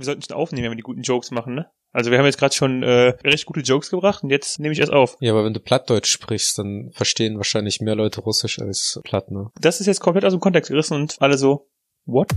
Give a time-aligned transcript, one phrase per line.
[0.00, 1.70] wir sollten schon aufnehmen, wenn wir die guten Jokes machen, ne?
[1.92, 4.78] Also wir haben jetzt gerade schon äh, recht gute Jokes gebracht und jetzt nehme ich
[4.78, 5.16] erst auf.
[5.20, 9.50] Ja, aber wenn du Plattdeutsch sprichst, dann verstehen wahrscheinlich mehr Leute Russisch als Platt, ne?
[9.60, 11.68] Das ist jetzt komplett aus dem Kontext gerissen und alle so,
[12.06, 12.30] what?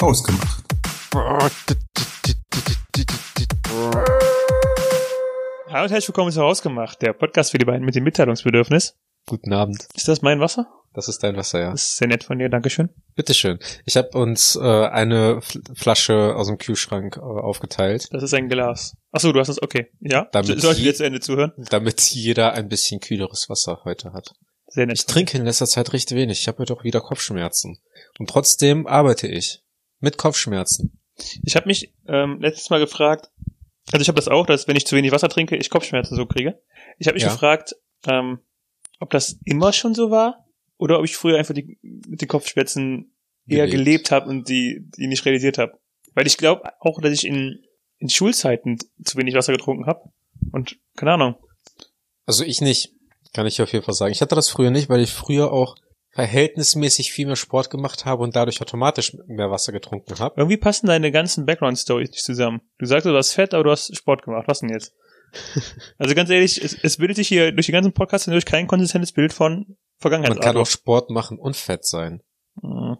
[0.00, 0.64] Ausgemacht.
[5.70, 8.96] Hallo und herzlich willkommen zu Hausgemacht, der Podcast für die beiden mit dem Mitteilungsbedürfnis.
[9.28, 9.86] Guten Abend.
[9.94, 10.66] Ist das mein Wasser?
[10.94, 11.70] Das ist dein Wasser, ja.
[11.70, 12.88] Das ist sehr nett von dir, Dankeschön.
[13.14, 13.58] Bitteschön.
[13.84, 15.40] Ich habe uns äh, eine
[15.74, 18.96] Flasche aus dem Kühlschrank äh, aufgeteilt, Das ist ein Glas.
[19.12, 19.92] Ach so, du hast es, okay.
[20.00, 21.52] Ja, Damit soll ich je- dir zu Ende zuhören?
[21.70, 24.34] damit jeder ein bisschen kühleres Wasser heute hat.
[24.66, 24.98] Sehr nett.
[24.98, 26.40] Ich trinke in letzter Zeit recht wenig.
[26.40, 27.78] Ich habe heute auch wieder Kopfschmerzen.
[28.18, 29.60] Und trotzdem arbeite ich.
[30.00, 30.98] Mit Kopfschmerzen.
[31.44, 33.28] Ich habe mich ähm, letztes Mal gefragt,
[33.92, 36.24] also ich habe das auch, dass wenn ich zu wenig Wasser trinke, ich Kopfschmerzen so
[36.26, 36.60] kriege.
[36.98, 37.30] Ich habe mich Ja.
[37.32, 37.74] gefragt,
[38.06, 38.38] ähm,
[39.00, 43.14] ob das immer schon so war oder ob ich früher einfach die, mit den Kopfschmerzen
[43.46, 43.72] eher Gelebt.
[43.72, 45.78] gelebt habe und die, die nicht realisiert habe.
[46.14, 47.62] Weil ich glaube auch, dass ich in,
[47.98, 50.10] in Schulzeiten zu wenig Wasser getrunken habe.
[50.52, 51.36] Und keine Ahnung.
[52.26, 52.92] Also ich nicht.
[53.34, 54.12] Kann ich auf jeden Fall sagen.
[54.12, 55.76] Ich hatte das früher nicht, weil ich früher auch
[56.12, 60.34] verhältnismäßig viel mehr Sport gemacht habe und dadurch automatisch mehr Wasser getrunken habe.
[60.38, 62.62] Irgendwie passen deine ganzen Background-Stories nicht zusammen.
[62.78, 64.48] Du sagst, du hast Fett, aber du hast Sport gemacht.
[64.48, 64.94] Was denn jetzt?
[65.98, 69.12] Also ganz ehrlich, es, es bildet sich hier durch die ganzen Podcasts hindurch kein konsistentes
[69.12, 70.56] Bild von Man kann Vergangenheitsarbeit.
[70.56, 72.22] auch Sport machen und fett sein.
[72.62, 72.96] Mhm.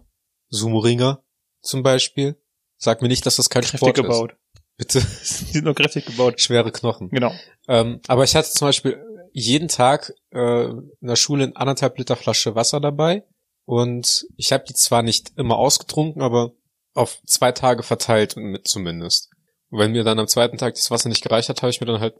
[0.49, 1.23] Sumo-Ringer
[1.61, 2.41] zum Beispiel.
[2.77, 4.31] Sag mir nicht, dass das kein kräftig Sport gebaut.
[4.31, 4.63] ist.
[4.77, 4.99] Bitte.
[5.47, 6.39] Die sind nur kräftig gebaut.
[6.39, 7.09] Schwere Knochen.
[7.09, 7.33] Genau.
[7.67, 12.15] Ähm, aber ich hatte zum Beispiel jeden Tag äh, in der Schule eine anderthalb Liter
[12.15, 13.23] Flasche Wasser dabei.
[13.65, 16.53] Und ich habe die zwar nicht immer ausgetrunken, aber
[16.95, 19.29] auf zwei Tage verteilt mit zumindest.
[19.71, 22.01] Wenn mir dann am zweiten Tag das Wasser nicht gereicht hat, habe ich mir dann
[22.01, 22.15] halt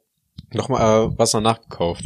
[0.52, 2.06] nochmal äh, Wasser nachgekauft.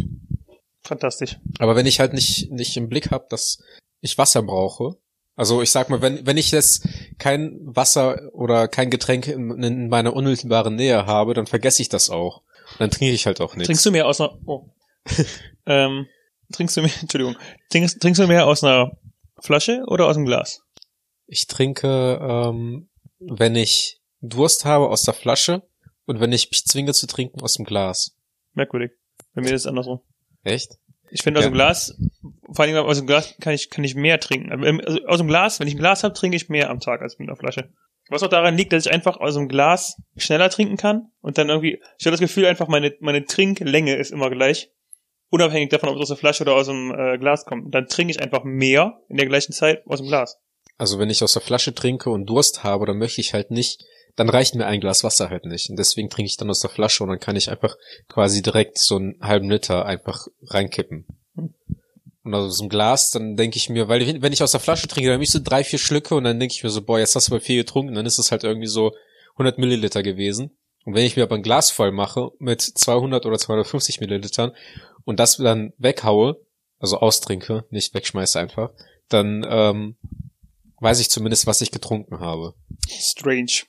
[0.82, 1.38] Fantastisch.
[1.60, 3.62] Aber wenn ich halt nicht, nicht im Blick habe, dass
[4.02, 4.98] ich Wasser brauche,
[5.36, 9.90] also ich sag mal, wenn, wenn ich jetzt kein Wasser oder kein Getränk in, in
[9.90, 12.44] meiner unmittelbaren Nähe habe, dann vergesse ich das auch.
[12.74, 13.68] Und dann trinke ich halt auch nichts.
[13.68, 14.70] Trinkst du mehr aus einer, oh.
[15.66, 16.08] ähm,
[16.52, 17.36] trinkst du mehr, Entschuldigung,
[17.70, 18.92] trinkst, trinkst du mehr aus einer
[19.40, 20.62] Flasche oder aus dem Glas?
[21.26, 25.64] Ich trinke, ähm, wenn ich Durst habe, aus der Flasche
[26.06, 28.16] und wenn ich mich zwinge zu trinken, aus dem Glas.
[28.54, 28.92] Merkwürdig.
[29.34, 30.02] Bei mir ist es andersrum.
[30.44, 30.78] Echt?
[31.10, 31.50] Ich finde aus Ja.
[31.52, 31.96] dem Glas,
[32.52, 34.52] vor allem aus dem Glas kann ich, kann ich mehr trinken.
[34.86, 37.20] Also aus dem Glas, wenn ich ein Glas habe, trinke ich mehr am Tag als
[37.20, 37.72] mit einer Flasche.
[38.10, 41.50] Was auch daran liegt, dass ich einfach aus dem Glas schneller trinken kann und dann
[41.50, 44.72] irgendwie, ich habe das Gefühl einfach, meine, meine Trinklänge ist immer gleich.
[45.30, 47.74] Unabhängig davon, ob es aus der Flasche oder aus dem äh, Glas kommt.
[47.74, 50.38] Dann trinke ich einfach mehr in der gleichen Zeit aus dem Glas.
[50.78, 53.84] Also wenn ich aus der Flasche trinke und Durst habe, dann möchte ich halt nicht,
[54.16, 55.70] dann reicht mir ein Glas Wasser halt nicht.
[55.70, 57.76] Und deswegen trinke ich dann aus der Flasche und dann kann ich einfach
[58.08, 61.06] quasi direkt so einen halben Liter einfach reinkippen.
[62.24, 65.10] Und aus dem Glas, dann denke ich mir, weil wenn ich aus der Flasche trinke,
[65.10, 67.16] dann habe ich so drei, vier Schlücke und dann denke ich mir so, boah, jetzt
[67.16, 68.94] hast du mal viel getrunken, dann ist es halt irgendwie so
[69.34, 70.52] 100 Milliliter gewesen.
[70.86, 74.52] Und wenn ich mir aber ein Glas voll mache mit 200 oder 250 Millilitern
[75.06, 76.38] und das dann weghaue,
[76.80, 78.72] also austrinke, nicht wegschmeiße einfach,
[79.10, 79.96] dann ähm,
[80.80, 82.54] weiß ich zumindest, was ich getrunken habe.
[82.88, 83.64] Strange.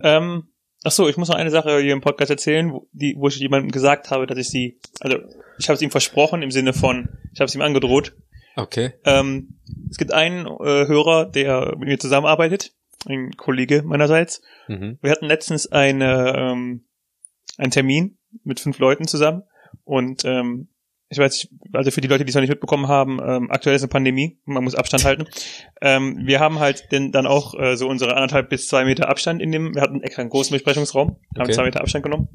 [0.00, 0.48] Ähm,
[0.84, 3.36] ach so, ich muss noch eine Sache hier im Podcast erzählen, wo, die, wo ich
[3.36, 5.18] jemandem gesagt habe, dass ich sie, also
[5.58, 8.14] ich habe es ihm versprochen im Sinne von, ich habe es ihm angedroht.
[8.56, 8.92] Okay.
[9.04, 9.60] Ähm,
[9.90, 12.72] es gibt einen äh, Hörer, der mit mir zusammenarbeitet,
[13.06, 14.42] ein Kollege meinerseits.
[14.66, 14.98] Mhm.
[15.00, 16.84] Wir hatten letztens eine, ähm,
[17.56, 19.44] einen Termin mit fünf Leuten zusammen
[19.84, 20.68] und ähm,
[21.10, 23.82] ich weiß also für die Leute, die es noch nicht mitbekommen haben, ähm, aktuell ist
[23.82, 25.26] eine Pandemie, man muss Abstand halten.
[25.80, 29.40] Ähm, wir haben halt denn dann auch äh, so unsere anderthalb bis zwei Meter Abstand
[29.40, 31.52] in dem, wir hatten extra einen großen Besprechungsraum, haben Okay.
[31.52, 32.28] zwei Meter Abstand genommen,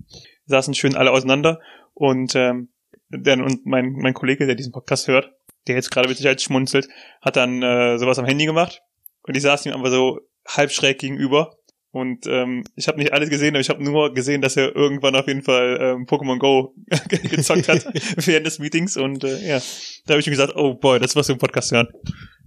[0.45, 1.59] saßen schön alle auseinander
[1.93, 2.69] und ähm,
[3.09, 5.31] dann und mein, mein Kollege, der diesen Podcast hört,
[5.67, 6.87] der jetzt gerade mit Sicherheit schmunzelt,
[7.21, 8.81] hat dann äh, sowas am Handy gemacht
[9.21, 11.55] und ich saß ihm aber so halb schräg gegenüber
[11.93, 15.15] und ähm, ich habe nicht alles gesehen, aber ich habe nur gesehen, dass er irgendwann
[15.15, 16.73] auf jeden Fall ähm, Pokémon Go
[17.09, 17.85] gezockt hat
[18.17, 19.61] während des Meetings und äh, ja,
[20.05, 21.87] da habe ich mir gesagt, oh boy, das was du im Podcast hören.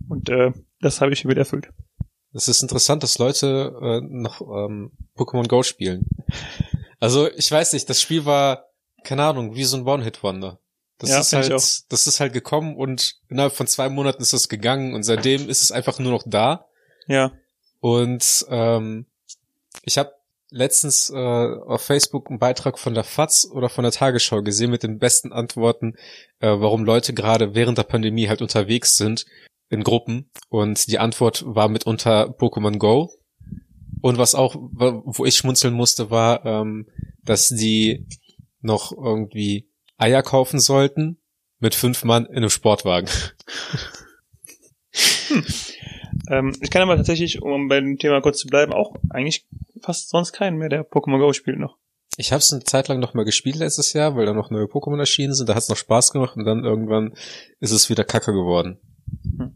[0.09, 1.69] Und äh, das habe ich hiermit erfüllt.
[2.33, 6.07] Es ist interessant, dass Leute äh, noch ähm, Pokémon Go spielen.
[6.99, 8.65] Also ich weiß nicht, das Spiel war,
[9.05, 10.59] keine Ahnung, wie so ein One-Hit-Wonder.
[10.99, 14.49] Das Ja, ist halt, das ist halt gekommen und innerhalb von zwei Monaten ist es
[14.49, 16.67] gegangen und seitdem ist es einfach nur noch da.
[17.07, 17.33] Ja,
[17.81, 19.07] Und ähm,
[19.83, 20.13] ich habe
[20.51, 24.83] letztens äh, auf Facebook einen Beitrag von der FAZ oder von der Tagesschau gesehen mit
[24.83, 25.95] den besten Antworten,
[26.41, 29.27] äh, warum Leute gerade während der Pandemie halt unterwegs sind
[29.69, 30.31] in Gruppen.
[30.49, 33.11] Und die Antwort war mitunter Pokémon Go.
[34.03, 36.87] Und was auch, wo ich schmunzeln musste, war, ähm,
[37.23, 38.07] dass die
[38.61, 41.19] noch irgendwie Eier kaufen sollten
[41.59, 43.09] mit fünf Mann in einem Sportwagen.
[46.29, 49.47] Ähm, ich kann aber tatsächlich, um bei dem Thema kurz zu bleiben, auch eigentlich
[49.83, 51.77] fast sonst keinen mehr, der Pokémon Go spielt noch.
[52.19, 54.65] Ich habe es eine Zeit lang noch mal gespielt letztes Jahr, weil da noch neue
[54.65, 55.49] Pokémon erschienen sind.
[55.49, 57.15] Da hat es noch Spaß gemacht und dann irgendwann
[57.61, 58.79] ist es wieder Kacke geworden.
[59.39, 59.53] Hm.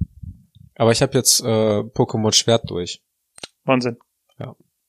[0.74, 1.44] Aber ich habe jetzt äh,
[1.80, 3.02] Pokémon Schwert durch.
[3.64, 3.96] Wahnsinn.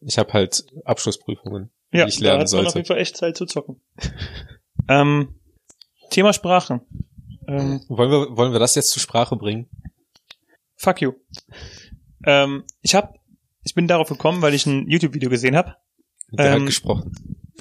[0.04, 2.78] Ich habe halt Abschlussprüfungen, die Ja, ich da lernen hat man auf sollte.
[2.80, 3.80] jeden Fall echt Zeit zu zocken.
[4.90, 5.36] ähm,
[6.10, 6.82] Thema Sprache.
[7.48, 9.70] Ähm, Wollen wir, wollen wir das jetzt zur Sprache bringen?
[10.82, 11.14] Fuck you.
[12.26, 13.20] Ähm, ich hab,
[13.64, 15.76] ich bin darauf gekommen, weil ich ein YouTube-Video gesehen habe.
[16.32, 17.12] Der Ähm, hat gesprochen.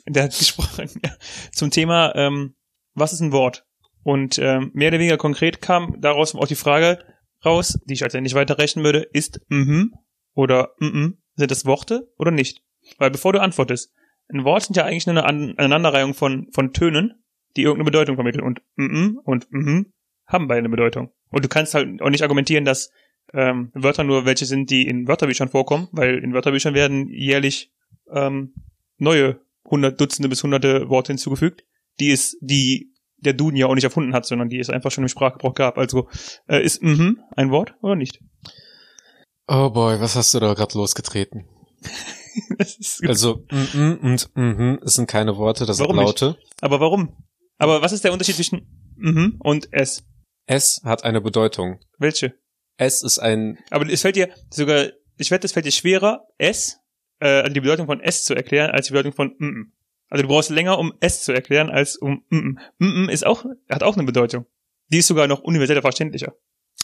[0.09, 1.13] Der hat gesprochen ja,
[1.53, 2.55] zum Thema, ähm,
[2.95, 3.67] was ist ein Wort?
[4.03, 7.05] Und ähm, mehr oder weniger konkret kam daraus auch die Frage
[7.45, 9.93] raus, die ich also nicht weiterrechnen würde, ist mhm
[10.35, 12.63] oder mhm, sind das Worte oder nicht?
[12.97, 13.93] Weil bevor du antwortest,
[14.29, 17.23] ein Wort sind ja eigentlich nur eine An Aneinanderreihung von, von Tönen,
[17.57, 18.45] die irgendeine Bedeutung vermitteln.
[18.45, 19.93] Und mhm und mhm
[20.31, 21.13] haben beide eine Bedeutung.
[21.31, 22.91] Und du kannst halt auch nicht argumentieren, dass
[23.33, 27.73] ähm, Wörter nur welche sind, die in Wörterbüchern vorkommen, weil in Wörterbüchern werden jährlich
[28.13, 28.55] ähm,
[28.99, 31.65] neue hundert Dutzende bis hunderte Worte hinzugefügt,
[32.01, 35.05] die es, die der Duden ja auch nicht erfunden hat, sondern die es einfach schon
[35.05, 35.79] im Sprachgebrauch gab.
[35.79, 36.09] Also
[36.49, 38.21] äh, ist mhm ein Wort oder nicht?
[39.47, 41.47] Oh boy, was hast du da gerade losgetreten?
[43.09, 46.21] Also, mm -mm und mhm sind keine Worte, das Warum sind nicht?
[46.21, 46.39] Laute.
[46.61, 47.17] aber warum?
[47.59, 50.05] Aber was ist der Unterschied zwischen mhm und es?
[50.47, 51.81] S hat eine Bedeutung.
[51.99, 52.35] Welche?
[52.81, 54.89] S ist ein, Aber es fällt dir sogar,
[55.19, 56.81] ich wette, es fällt dir schwerer, es,
[57.19, 59.73] äh, die Bedeutung von es zu erklären, als die Bedeutung von mm.
[60.09, 62.59] Also du brauchst länger, um es zu erklären, als um mm.
[62.79, 64.47] Mm ist auch, hat auch eine Bedeutung.
[64.89, 66.35] Die ist sogar noch universeller verständlicher.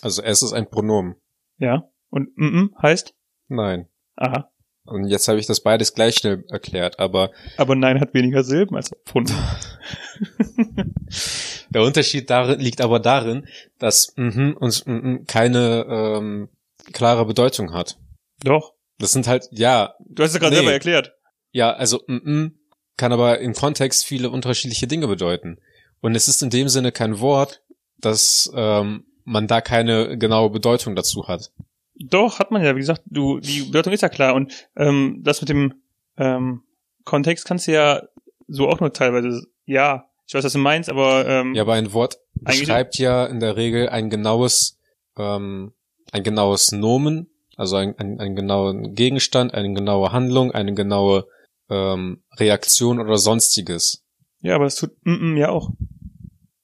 [0.02, 1.14] also S ist ein Pronomen.
[1.58, 1.90] Ja.
[2.10, 3.14] Und mm heißt?
[3.48, 3.88] Nein.
[4.16, 4.52] Aha.
[4.84, 8.76] Und jetzt habe ich das beides gleich schnell erklärt, aber Aber nein hat weniger Silben
[8.76, 9.32] als Pfund.
[11.76, 13.46] der Unterschied darin, liegt aber darin,
[13.78, 16.48] dass mhm und mhm keine ähm,
[16.94, 17.98] klare Bedeutung hat.
[18.42, 18.72] Doch.
[18.98, 20.56] Das sind halt, ja, Du hast es gerade Nee.
[20.60, 21.12] selber erklärt.
[21.52, 22.54] ja, also mhm
[22.96, 25.58] kann aber im Kontext viele unterschiedliche Dinge bedeuten.
[26.00, 27.62] Und es ist in dem Sinne kein Wort,
[27.98, 31.52] dass ähm, man da keine genaue Bedeutung dazu hat.
[31.96, 34.34] Doch, hat man ja, wie gesagt, du, die Bedeutung ist ja klar.
[34.34, 35.74] Und ähm, das mit dem
[36.16, 36.62] ähm,
[37.04, 38.02] Kontext kannst du ja
[38.48, 41.92] so auch nur teilweise, ja, ich weiß, was du meinst, aber ähm, Ja, aber ein
[41.92, 44.78] Wort beschreibt ja in der Regel ein genaues,
[45.16, 45.72] ähm,
[46.12, 51.26] ein genaues Nomen, also ein, ein, einen genauen Gegenstand, eine genaue Handlung, eine genaue
[51.70, 54.04] ähm, Reaktion oder sonstiges.
[54.40, 55.70] ja, aber das tut mm, mm, ja auch.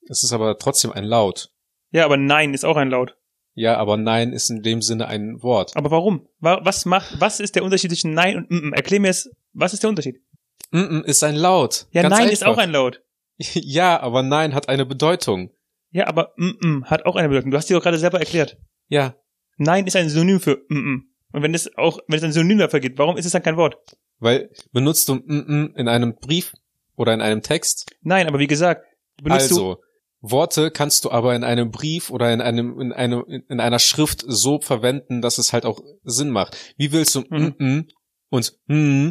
[0.08, 1.50] Es ist aber trotzdem ein Laut.
[1.90, 3.16] Ja, aber nein ist auch ein Laut.
[3.54, 5.76] Ja, aber Nein ist in dem Sinne ein Wort.
[5.76, 6.26] Aber warum?
[6.40, 8.72] Wa- Was macht, was ist der Unterschied zwischen nein und mm, mm?
[8.72, 10.22] Erklär mir es, was ist der Unterschied?
[10.70, 11.86] Mm -mm ist ein Laut.
[11.90, 12.32] Ja, Ganz nein einfach.
[12.32, 13.02] ist auch ein Laut.
[13.54, 15.50] Ja, aber Nein hat eine Bedeutung.
[15.90, 17.50] Ja, aber mm, mm hat auch eine Bedeutung.
[17.50, 18.58] Du hast dir doch gerade selber erklärt.
[18.88, 19.16] Ja,
[19.56, 21.04] Nein ist ein Synonym für mm, mm.
[21.34, 23.56] Und wenn es auch, wenn es ein Synonym dafür gibt, warum ist es dann kein
[23.56, 23.76] Wort?
[24.22, 26.54] weil benutzt du mm -mm in einem Brief
[26.96, 27.90] oder in einem Text?
[28.02, 28.86] Nein, aber wie gesagt,
[29.20, 29.80] benutzt du, also,
[30.20, 34.24] Worte kannst du aber in einem Brief oder in einem, in einem, in einer Schrift
[34.26, 36.56] so verwenden, dass es halt auch Sinn macht.
[36.76, 37.38] Wie willst du Mhm.
[37.38, 37.84] mm -mm
[38.30, 39.08] und mm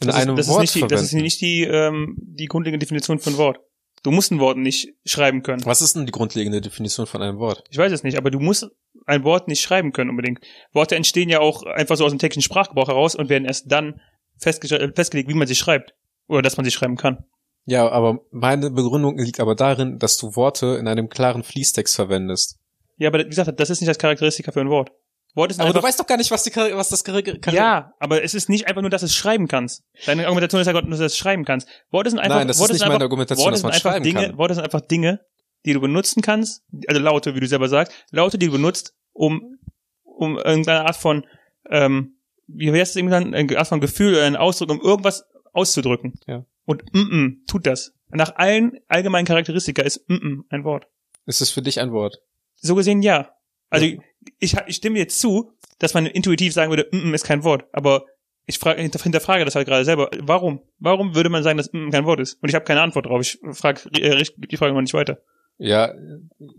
[0.00, 0.94] in das einem ist, das Wort ist nicht die, verwenden?
[0.94, 3.58] das ist nicht die, ähm, die grundlegende Definition von Wort.
[4.02, 5.64] Du musst ein Wort nicht schreiben können.
[5.64, 7.64] Was ist denn die grundlegende Definition von einem Wort?
[7.70, 8.68] Ich weiß es nicht, aber du musst
[9.06, 10.40] ein Wort nicht schreiben können unbedingt.
[10.72, 14.00] Worte entstehen ja auch einfach so aus dem täglichen Sprachgebrauch heraus und werden erst dann
[14.38, 15.94] festge äh, festgelegt, wie man sie schreibt.
[16.26, 17.24] Oder dass man sie schreiben kann.
[17.64, 22.58] Ja, aber meine Begründung liegt aber darin, dass du Worte in einem klaren Fließtext verwendest.
[22.96, 24.90] Ja, aber wie gesagt, das ist nicht das Charakteristika für ein Wort.
[25.34, 27.52] Wort ist Aber du einfach, weißt doch gar nicht, was, die, was das Charakter...
[27.52, 29.82] ja, aber es ist nicht einfach nur, dass du es schreiben kannst.
[30.04, 31.68] Deine Argumentation ist ja, dass du es schreiben kannst.
[31.90, 33.70] Worte sind einfach, Nein, das Worte ist nicht sind meine einfach, Argumentation, Worte dass sind
[33.70, 34.38] man schreiben Dinge, kann.
[34.38, 35.20] Worte sind einfach Dinge,
[35.64, 39.58] die du benutzen kannst, also Laute, wie du selber sagst, Laute, die du benutzt, um,
[40.02, 41.26] um irgendeine Art von,
[41.70, 46.14] ähm, wie heißt es irgendwann, eine Art von Gefühl oder einen Ausdruck, um irgendwas auszudrücken.
[46.26, 46.44] Ja.
[46.64, 47.92] Und mm -mm tut das.
[48.10, 50.86] Nach allen allgemeinen Charakteristika ist mm -mm ein Wort.
[51.26, 52.18] Ist es für dich ein Wort?
[52.56, 53.30] So gesehen ja.
[53.72, 53.98] Also Ja.
[54.38, 57.64] ich, ich stimme jetzt zu, dass man intuitiv sagen würde, mm -mm ist kein Wort.
[57.72, 58.04] Aber
[58.46, 60.10] ich frage, hinterfrage das halt gerade selber.
[60.20, 60.60] Warum?
[60.78, 62.34] Warum würde man sagen, dass mm kein Wort ist?
[62.42, 63.20] Und ich habe keine Antwort drauf.
[63.22, 65.18] Ich frage äh, die Frage noch nicht weiter.
[65.58, 65.92] Ja,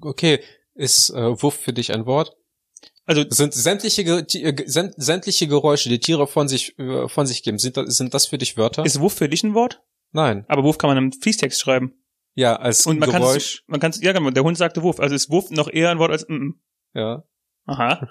[0.01, 0.39] okay.
[0.75, 2.35] Ist äh, Wuff für dich ein Wort?
[3.05, 4.23] Also Sind sämtliche, äh,
[4.65, 8.25] säm- sämtliche Geräusche, die Tiere von sich, äh, von sich geben, sind, das- sind das
[8.27, 8.85] für dich Wörter?
[8.85, 9.81] ist Wuff für dich ein Wort?
[10.13, 10.45] Nein.
[10.47, 11.93] Aber Wuff kann man im Fließtext schreiben.
[12.35, 13.55] Ja, als Und man kann Geräusch.
[13.55, 14.99] es, man kann ja genau, der Hund sagte Wuff.
[14.99, 16.53] Also ist Wuff noch eher ein Wort als -mm.
[16.93, 17.23] Ja.
[17.65, 18.07] Aha.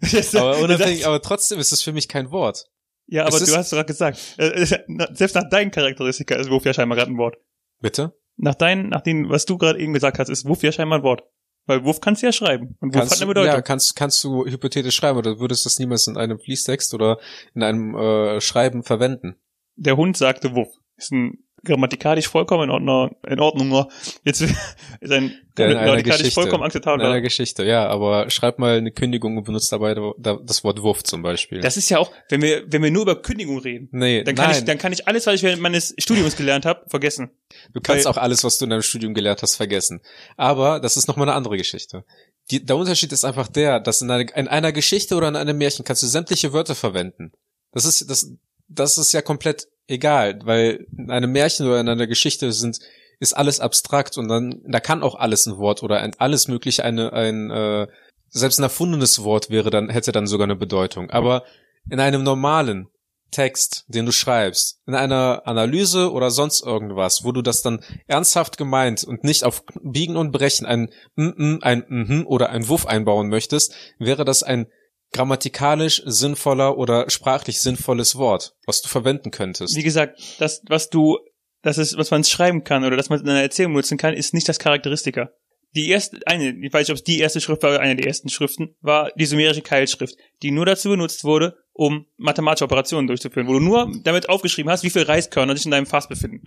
[0.34, 2.66] Aber unabhängig, aber trotzdem ist es für mich kein Wort.
[3.06, 4.66] ja, aber es du hast gerade gesagt, äh, äh,
[5.12, 7.36] selbst nach deinen Charakteristika ist Wuff ja scheinbar gerade ein Wort.
[7.80, 8.16] Bitte?
[8.36, 11.04] Nach deinen, nach dem, was du gerade eben gesagt hast, ist Wuff ja scheinbar ein
[11.04, 11.24] Wort.
[11.66, 12.76] Weil Wuff kannst du ja schreiben.
[12.80, 13.54] Und Wuff Kannst, hat eine Bedeutung.
[13.54, 17.18] ja, kannst, kannst du hypothetisch schreiben oder würdest du das niemals in einem Fließtext oder
[17.54, 19.36] in einem äh, Schreiben verwenden?
[19.76, 20.68] Der Hund sagte Wuff.
[20.96, 23.16] Ist ein grammatikalisch vollkommen in Ordnung.
[23.26, 23.86] In Ordnung.
[24.24, 24.40] Jetzt
[25.00, 27.04] ist ein Ja, in grammatikalisch vollkommen In akzeptabel.
[27.06, 31.04] einer Geschichte, ja, aber schreib mal eine Kündigung und benutzt dabei da- das Wort Wurf
[31.04, 31.60] zum Beispiel.
[31.60, 34.50] Das ist ja auch, wenn wir, wenn wir nur über Kündigung reden, nee, dann kann
[34.50, 37.30] nein, ich, dann kann ich alles, was ich während meines Studiums gelernt habe, vergessen.
[37.72, 40.00] du kannst weil- auch alles, was du in deinem Studium gelernt hast, vergessen.
[40.36, 42.04] Aber das ist nochmal eine andere Geschichte.
[42.50, 45.56] Die, der Unterschied ist einfach der, dass in einer, in einer Geschichte oder in einem
[45.58, 47.30] Märchen kannst du sämtliche Wörter verwenden.
[47.70, 48.32] Das ist, das,
[48.68, 52.78] das ist ja komplett egal, weil in einem Märchen oder in einer Geschichte sind,
[53.20, 56.84] ist alles abstrakt und dann, da kann auch alles ein Wort oder ein, alles mögliche
[56.84, 57.86] eine, ein, äh,
[58.28, 61.10] selbst ein erfundenes Wort wäre dann, hätte dann sogar eine Bedeutung.
[61.10, 61.44] Aber
[61.88, 62.88] in einem normalen
[63.30, 68.58] Text, den du schreibst, in einer Analyse oder sonst irgendwas, wo du das dann ernsthaft
[68.58, 73.28] gemeint und nicht auf Biegen und Brechen ein mm, ein mhm oder ein Wuff einbauen
[73.28, 74.66] möchtest, wäre das ein
[75.12, 79.76] grammatikalisch sinnvoller oder sprachlich sinnvolles Wort, was du verwenden könntest.
[79.76, 81.18] Wie gesagt, das, was du,
[81.62, 84.34] das ist, was man schreiben kann oder dass man in einer Erzählung nutzen kann, ist
[84.34, 85.30] nicht das Charakteristika.
[85.74, 88.06] Die erste, eine, ich weiß nicht, ob es die erste Schrift war oder eine der
[88.06, 93.48] ersten Schriften, war die sumerische Keilschrift, die nur dazu benutzt wurde, um mathematische Operationen durchzuführen,
[93.48, 96.46] wo du nur damit aufgeschrieben hast, wie viel Reiskörner sich in deinem Fass befinden.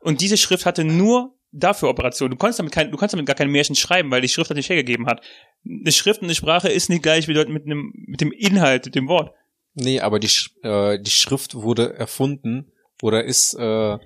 [0.00, 2.32] Und diese Schrift hatte nur dafür Operationen.
[2.32, 4.56] Du konntest damit kein, du kannst damit gar keine Märchen schreiben, weil die Schrift das
[4.56, 5.22] nicht hergegeben hat.
[5.64, 8.94] Eine Schrift und eine Sprache ist nicht gleich bedeutend mit einem, mit dem Inhalt, mit
[8.94, 9.32] dem Wort.
[9.74, 10.30] Nee, aber die,
[10.62, 13.98] äh, die Schrift wurde erfunden oder ist äh,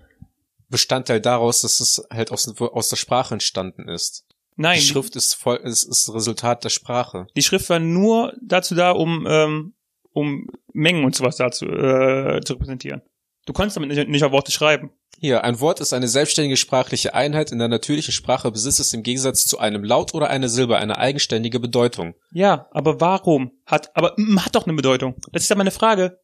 [0.68, 4.26] Bestandteil daraus, dass es halt aus, aus der Sprache entstanden ist.
[4.56, 7.26] Nein, die Schrift ist voll, ist, ist Resultat der Sprache.
[7.36, 9.74] Die Schrift war nur dazu da, um, ähm,
[10.12, 13.02] um Mengen und sowas dazu äh, zu repräsentieren.
[13.46, 14.90] Du konntest damit nicht, nicht auf Worte schreiben.
[15.20, 17.50] Hier, ein Wort ist eine selbstständige sprachliche Einheit.
[17.50, 20.96] In der natürlichen Sprache besitzt es im Gegensatz zu einem Laut oder einer Silbe eine
[20.96, 22.14] eigenständige Bedeutung.
[22.30, 23.50] Ja, aber warum?
[23.66, 25.16] Hat, aber mm, hat doch eine Bedeutung.
[25.32, 26.20] Das ist ja meine Frage.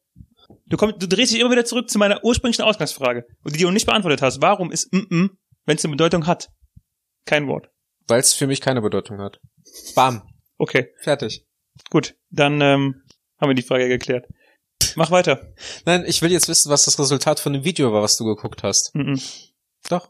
[0.66, 3.86] Du kommst, du drehst dich immer wieder zurück zu meiner ursprünglichen Ausgangsfrage, die du nicht
[3.86, 4.40] beantwortet hast.
[4.40, 5.26] Warum ist mm,
[5.64, 6.50] wenn es eine Bedeutung hat,
[7.26, 7.70] kein Wort?
[8.06, 9.40] Weil es für mich keine Bedeutung hat.
[9.96, 10.22] Bam.
[10.56, 11.44] Okay, Fertig.
[11.90, 13.02] gut, dann ähm,
[13.40, 14.26] haben wir die Frage geklärt.
[14.96, 15.52] Mach weiter.
[15.84, 18.62] Nein, ich will jetzt wissen, was das Resultat von dem Video war, was du geguckt
[18.62, 18.90] hast.
[18.94, 19.14] Mm
[19.88, 20.08] Doch.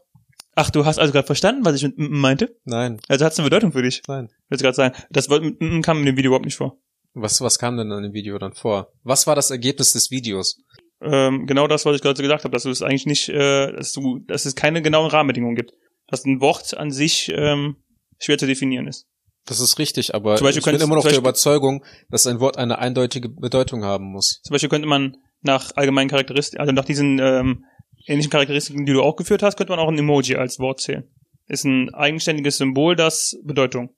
[0.55, 2.55] Ach, du hast also gerade verstanden, was ich mit mm meinte?
[2.63, 4.01] Nein, Also hat es eine Bedeutung für dich?
[4.07, 4.29] nein.
[4.49, 4.95] Willst du gerade sagen?
[5.09, 6.77] Das Wort mit mm kam in dem Video überhaupt nicht vor.
[7.13, 8.91] Was, was kam denn in dem Video dann vor?
[9.03, 10.57] Was war das Ergebnis des Videos?
[11.01, 13.71] ähm, genau das, was ich gerade so gesagt habe, dass du es eigentlich nicht, äh,
[13.73, 15.71] dass du, dass es keine genauen Rahmenbedingungen gibt.
[16.07, 17.75] Dass ein Wort an sich ähm,
[18.17, 19.07] schwer zu definieren ist.
[19.45, 23.29] Das ist richtig, aber ich bin immer noch der Überzeugung, dass ein Wort eine eindeutige
[23.29, 24.41] Bedeutung haben muss.
[24.43, 27.65] Zum Beispiel könnte man nach allgemeinen Charakteristiken, also nach diesen ähm,
[28.07, 31.03] ähnlichen Charakteristiken, die du auch geführt hast, könnte man auch ein Emoji als Wort zählen.
[31.47, 33.95] Ist ein eigenständiges Symbol, das Bedeutung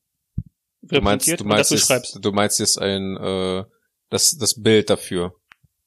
[0.81, 2.25] Du meinst, repräsentiert du und das meinst, du jetzt, schreibst.
[2.25, 3.63] du meinst jetzt ein, äh,
[4.09, 5.33] das, das Bild dafür.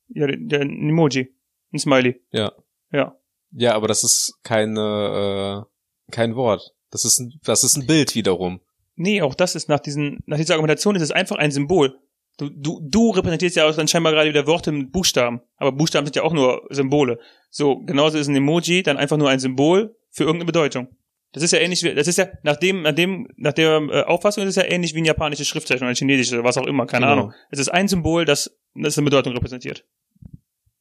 [0.08, 1.34] Ja, der, der ein Emoji.
[1.72, 2.20] Ein Smiley.
[2.32, 2.52] Ja.
[2.92, 3.16] Ja.
[3.52, 5.66] Ja, aber das ist keine,
[6.10, 6.74] äh, kein Wort.
[6.90, 8.60] Das ist ein, das ist ein Bild wiederum.
[9.02, 11.98] Nee, auch das ist nach diesen, nach dieser Argumentation ist es einfach ein Symbol.
[12.36, 15.40] Du, du, du repräsentierst ja auch dann scheinbar gerade wieder Worte mit Buchstaben.
[15.56, 17.18] Aber Buchstaben sind ja auch nur Symbole.
[17.50, 20.88] So, genauso ist ein Emoji dann einfach nur ein Symbol für irgendeine Bedeutung.
[21.32, 24.02] Das ist ja ähnlich, wie- das ist ja, nach dem, nach dem, nach der äh,
[24.02, 26.66] Auffassung ist es ja ähnlich wie ein japanisches Schriftzeichen oder ein chinesisches oder was auch
[26.66, 27.12] immer, keine Genau.
[27.18, 27.32] Ahnung.
[27.50, 29.84] Es ist ein Symbol, das, das eine Bedeutung repräsentiert.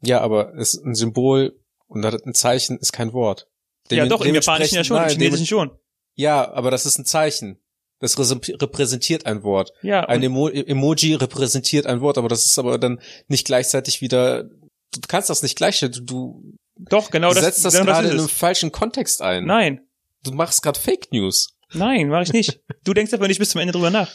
[0.01, 3.47] Ja, aber es ist ein Symbol und ein Zeichen ist kein Wort.
[3.91, 5.71] ja, Demi- doch, im Japanischen ja schon, im nein, Chinesischen schon.
[6.15, 7.59] Ja, aber das ist ein Zeichen.
[7.99, 9.73] Das repräsentiert ein Wort.
[9.81, 14.01] Ja, Ein und, Emo Emoji repräsentiert ein Wort, aber das ist aber dann nicht gleichzeitig
[14.01, 14.43] wieder.
[14.43, 15.91] Du kannst das nicht gleichstellen.
[15.93, 19.45] Du, du doch, genau das, setzt das genau gerade ist in einem falschen Kontext ein.
[19.45, 19.81] Nein,
[20.23, 21.49] Du machst gerade Fake News.
[21.73, 22.59] nein, mache ich nicht.
[22.83, 24.11] Du denkst aber nicht bis zum Ende drüber nach.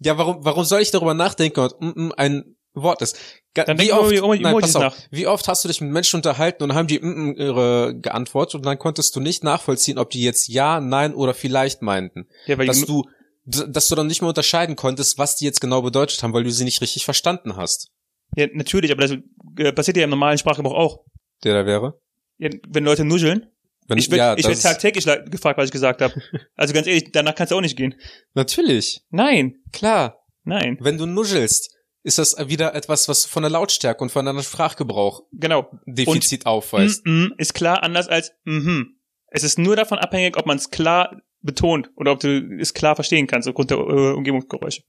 [0.00, 3.18] Ja, warum, warum soll ich darüber nachdenken, was mm, mm, ein Wort ist?
[3.54, 4.96] Ga- Dann wie oft, über die nein, Emojis pass auf, nach.
[5.10, 8.54] wie oft hast du dich mit Menschen unterhalten und haben die mm, mm, ihre geantwortet
[8.56, 12.28] und dann konntest du nicht nachvollziehen, ob die jetzt ja, nein oder vielleicht meinten.
[12.46, 13.04] Ja, weil Dass du,
[13.48, 16.50] dass du dann nicht mehr unterscheiden konntest, was die jetzt genau bedeutet haben, weil du
[16.50, 17.90] sie nicht richtig verstanden hast.
[18.36, 19.16] ja, natürlich, aber das
[19.58, 21.04] äh, passiert ja im normalen Sprachgebrauch auch.
[21.44, 22.00] Der da wäre?
[22.38, 23.46] Ja, wenn Leute nuscheln,
[23.86, 26.14] Wenn, ich werde ja, ich werd tagtäglich gefragt, was ich gesagt habe.
[26.56, 27.94] Also ganz ehrlich, danach kannst du auch nicht gehen.
[28.34, 30.18] Natürlich, Nein, klar.
[30.44, 34.42] nein, Wenn du nuschelst, ist das wieder etwas, was von der Lautstärke und von deinem
[34.42, 35.70] Sprachgebrauch genau.
[35.86, 37.04] Defizit aufweist.
[37.06, 38.98] Mm -mm ist klar anders als mhm.
[39.30, 42.94] Es ist nur davon abhängig, ob man es klar betont oder ob du es klar
[42.94, 44.82] verstehen kannst aufgrund der äh, Umgebungsgeräusche.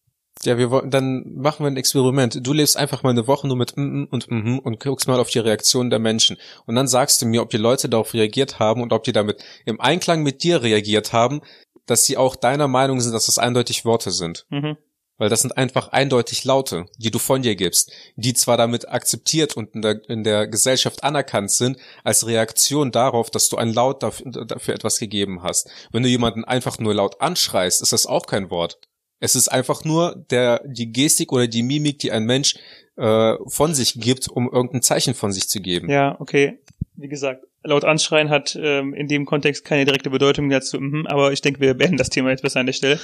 [0.43, 2.39] Ja, wir wollen, dann machen wir ein Experiment.
[2.41, 5.19] Du lebst einfach mal eine Woche nur mit mm, mm und mhm und guckst mal
[5.19, 6.37] auf die Reaktion der Menschen.
[6.65, 9.43] Und dann sagst du mir, ob die Leute darauf reagiert haben und ob die damit
[9.65, 11.41] im Einklang mit dir reagiert haben,
[11.85, 14.45] dass sie auch deiner Meinung sind, dass das eindeutig Worte sind.
[14.49, 14.77] Mhm.
[15.19, 19.55] Weil das sind einfach eindeutig Laute, die du von dir gibst, die zwar damit akzeptiert
[19.55, 24.01] und in der, in der Gesellschaft anerkannt sind, als Reaktion darauf, dass du ein Laut
[24.01, 25.69] dafür, dafür etwas gegeben hast.
[25.91, 28.79] Wenn du jemanden einfach nur laut anschreist, ist das auch kein Wort.
[29.19, 32.55] Es ist einfach nur der, die Gestik oder die Mimik, die ein Mensch
[32.95, 35.89] äh, von sich gibt, um irgendein Zeichen von sich zu geben.
[35.89, 36.59] Ja, okay.
[36.95, 41.33] Wie gesagt, laut Anschreien hat ähm, in dem Kontext keine direkte Bedeutung dazu, mhm, aber
[41.33, 42.99] ich denke, wir beenden das Thema jetzt besser an der Stelle.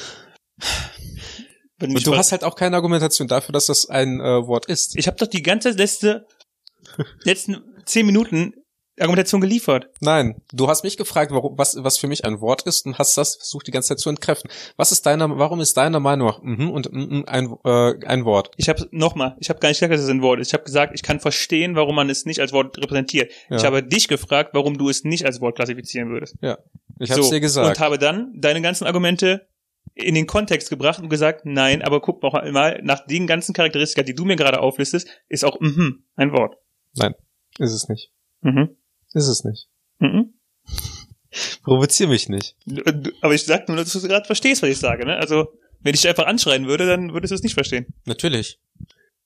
[1.87, 4.97] Mich Und du hast halt auch keine Argumentation dafür, dass das ein äh, Wort ist.
[4.97, 6.25] ich habe doch die ganze letzte,
[7.23, 8.53] letzten zehn Minuten
[8.99, 9.89] Argumentation geliefert.
[9.99, 13.17] Nein, du hast mich gefragt, warum, was, was für mich ein Wort ist und hast
[13.17, 14.49] das versucht die ganze Zeit zu entkräften.
[14.77, 18.51] Was ist deiner, warum ist deiner Meinung nach mhm und mhm ein, äh, ein Wort?
[18.55, 20.47] Ich habe nochmal, ich habe gar nicht gesagt, dass es ein Wort ist.
[20.47, 23.31] Ich habe gesagt, ich kann verstehen, warum man es nicht als Wort repräsentiert.
[23.49, 23.57] Ja.
[23.57, 26.35] Ich habe dich gefragt, warum du es nicht als Wort klassifizieren würdest.
[26.99, 27.67] Ich hab's dir gesagt.
[27.67, 29.45] Und habe dann deine ganzen Argumente
[29.95, 34.03] in den Kontext gebracht und gesagt, nein, aber guck doch mal, nach den ganzen Charakteristika,
[34.03, 36.57] die du mir gerade auflistest, ist auch mhm ein Wort.
[37.57, 38.11] ist es nicht.
[38.41, 38.75] Mhm.
[39.13, 39.67] Ist es nicht.
[39.99, 40.33] Mhm.
[41.63, 42.55] Provozier mich nicht.
[43.21, 45.17] Aber ich sag nur, dass du gerade verstehst, was ich sage, ne?
[45.17, 45.47] Also,
[45.79, 47.87] wenn ich dich einfach anschreien würde, dann würdest du es nicht verstehen.
[48.05, 48.59] Natürlich.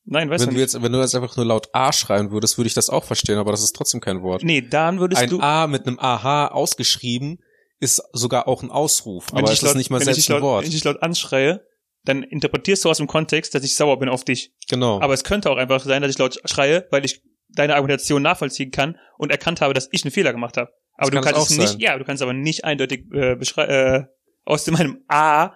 [0.05, 0.73] Nein, weißt wenn du nicht.
[0.73, 3.37] jetzt, wenn du jetzt einfach nur laut A schreien würdest, würde ich das auch verstehen,
[3.37, 4.43] aber das ist trotzdem kein Wort.
[4.43, 5.39] Nee, dann würdest Ein du.
[5.39, 7.39] A mit einem AH ausgeschrieben
[7.79, 10.33] ist sogar auch ein Ausruf, wenn aber ich es dich ist nicht mal selbst ein
[10.33, 10.61] laut, Wort.
[10.63, 11.65] Wenn ich dich laut anschreie,
[12.03, 14.53] dann interpretierst du aus dem Kontext, dass ich sauer bin auf dich.
[14.69, 14.99] Genau.
[15.01, 18.71] Aber es könnte auch einfach sein, dass ich laut schreie, weil ich deine Argumentation nachvollziehen
[18.71, 20.71] kann und erkannt habe, dass ich einen Fehler gemacht habe.
[20.95, 21.79] Aber Das du kann kannst es nicht, sein.
[21.79, 24.03] ja, du kannst aber nicht eindeutig äh, äh,
[24.45, 25.53] aus meinem A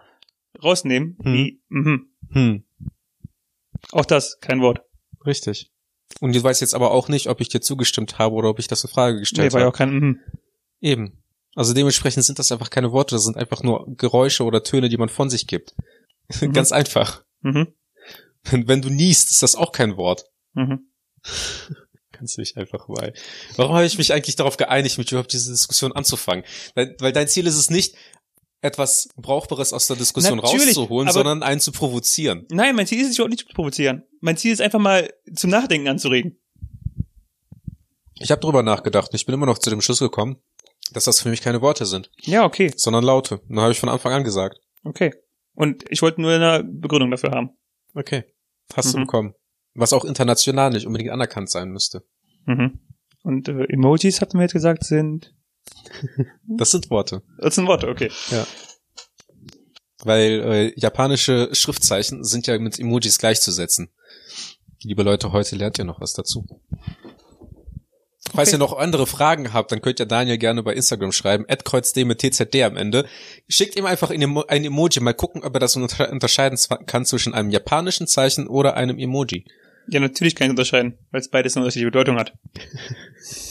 [0.61, 1.17] rausnehmen.
[1.21, 1.33] Hm.
[1.33, 2.07] Wie, mhm.
[2.31, 2.63] hm.
[3.91, 4.81] Auch das, kein Wort.
[5.25, 5.71] Richtig.
[6.19, 8.67] Und du weißt jetzt aber auch nicht, ob ich dir zugestimmt habe oder ob ich
[8.67, 9.73] das in Frage Nee, gestellt war ja habe.
[9.73, 10.19] auch kein mhm.
[10.79, 11.22] Eben.
[11.55, 14.97] Also dementsprechend sind das einfach keine Worte, das sind einfach nur Geräusche oder Töne, die
[14.97, 15.75] man von sich gibt.
[16.39, 16.53] Mhm.
[16.53, 17.25] Ganz einfach.
[17.41, 17.73] Mhm.
[18.43, 20.23] Wenn, wenn du niest, ist das auch kein Wort.
[20.53, 20.87] Mhm.
[22.13, 23.13] Kannst du mich einfach mal.
[23.57, 26.45] Warum habe ich mich eigentlich darauf geeinigt, mit dir überhaupt diese Diskussion anzufangen?
[26.75, 27.95] Weil, weil dein Ziel ist es nicht,
[28.61, 32.45] etwas Brauchbares aus der Diskussion Natürlich, rauszuholen, sondern einen zu provozieren.
[32.49, 34.03] Nein, mein Ziel ist es überhaupt nicht zu provozieren.
[34.21, 36.39] Mein Ziel ist einfach mal zum Nachdenken anzuregen.
[38.19, 40.37] Ich habe drüber nachgedacht und ich bin immer noch zu dem Schluss gekommen,
[40.91, 43.37] dass das für mich keine Worte sind, Ja, okay, sondern Laute.
[43.39, 44.59] Und dann habe ich von Anfang an gesagt.
[44.83, 45.13] okay.
[45.55, 47.51] Und ich wollte nur eine Begründung dafür haben.
[47.93, 48.23] Okay.
[48.73, 49.01] Hast du Mhm.
[49.03, 49.33] bekommen.
[49.75, 52.03] Was auch international nicht unbedingt anerkannt sein müsste.
[52.45, 52.79] Mhm.
[53.21, 55.35] Und äh, Emojis, hatten wir jetzt gesagt, sind.
[56.47, 57.21] Das sind Worte.
[57.37, 58.09] Das sind Worte, okay.
[60.03, 63.89] Weil äh, japanische Schriftzeichen sind ja mit Emojis gleichzusetzen.
[64.81, 66.45] Liebe Leute, heute lernt ihr noch was dazu.
[68.35, 68.55] Falls Okay.
[68.55, 72.19] ihr noch andere Fragen habt, dann könnt ihr Daniel gerne bei Instagram schreiben, @kreuzdem mit
[72.19, 73.05] TZD am Ende.
[73.47, 77.05] Schickt ihm einfach ein, Emo ein Emoji, mal gucken, ob er das unter unterscheiden kann
[77.05, 79.45] zwischen einem japanischen Zeichen oder einem Emoji.
[79.87, 82.33] Ja, natürlich kann ich unterscheiden, weil es beides eine unterschiedliche Bedeutung hat.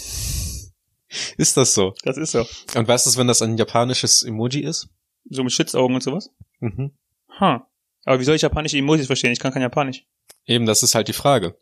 [1.36, 1.94] Ist das so?
[2.04, 2.46] Das ist so.
[2.74, 4.88] Und was ist, wenn das ein japanisches Emoji ist?
[5.28, 6.30] So mit Schützaugen und sowas.
[6.60, 6.92] Mhm.
[7.38, 7.68] Ha.
[8.04, 9.30] Aber wie soll ich japanische Emojis verstehen?
[9.32, 10.04] Ich kann kein Japanisch.
[10.46, 11.56] Eben, das ist halt die Frage.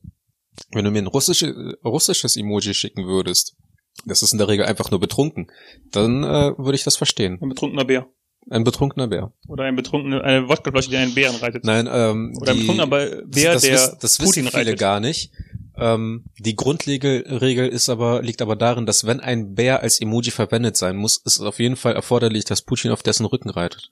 [0.72, 3.56] Wenn du mir ein russische, russisches Emoji schicken würdest,
[4.04, 5.50] das ist in der Regel einfach nur betrunken,
[5.90, 7.38] dann äh, würde ich das verstehen.
[7.42, 8.06] Ein betrunkener Bär.
[8.48, 9.32] Ein betrunkener Bär.
[9.48, 11.64] Oder ein betrunkener, eine Wodkaflasche, die einen Bären reitet.
[11.64, 14.66] Nein, ähm, Oder ein die, betrunkener Ba- Bär, das, der wissen, das Putin wissen viele
[14.70, 14.78] reitet.
[14.80, 15.30] gar nicht.
[15.76, 20.30] Ähm, die Grundregel Regel ist aber, liegt aber darin, dass wenn ein Bär als Emoji
[20.30, 23.90] verwendet sein muss, ist es auf jeden Fall erforderlich, dass Putin auf dessen Rücken reitet.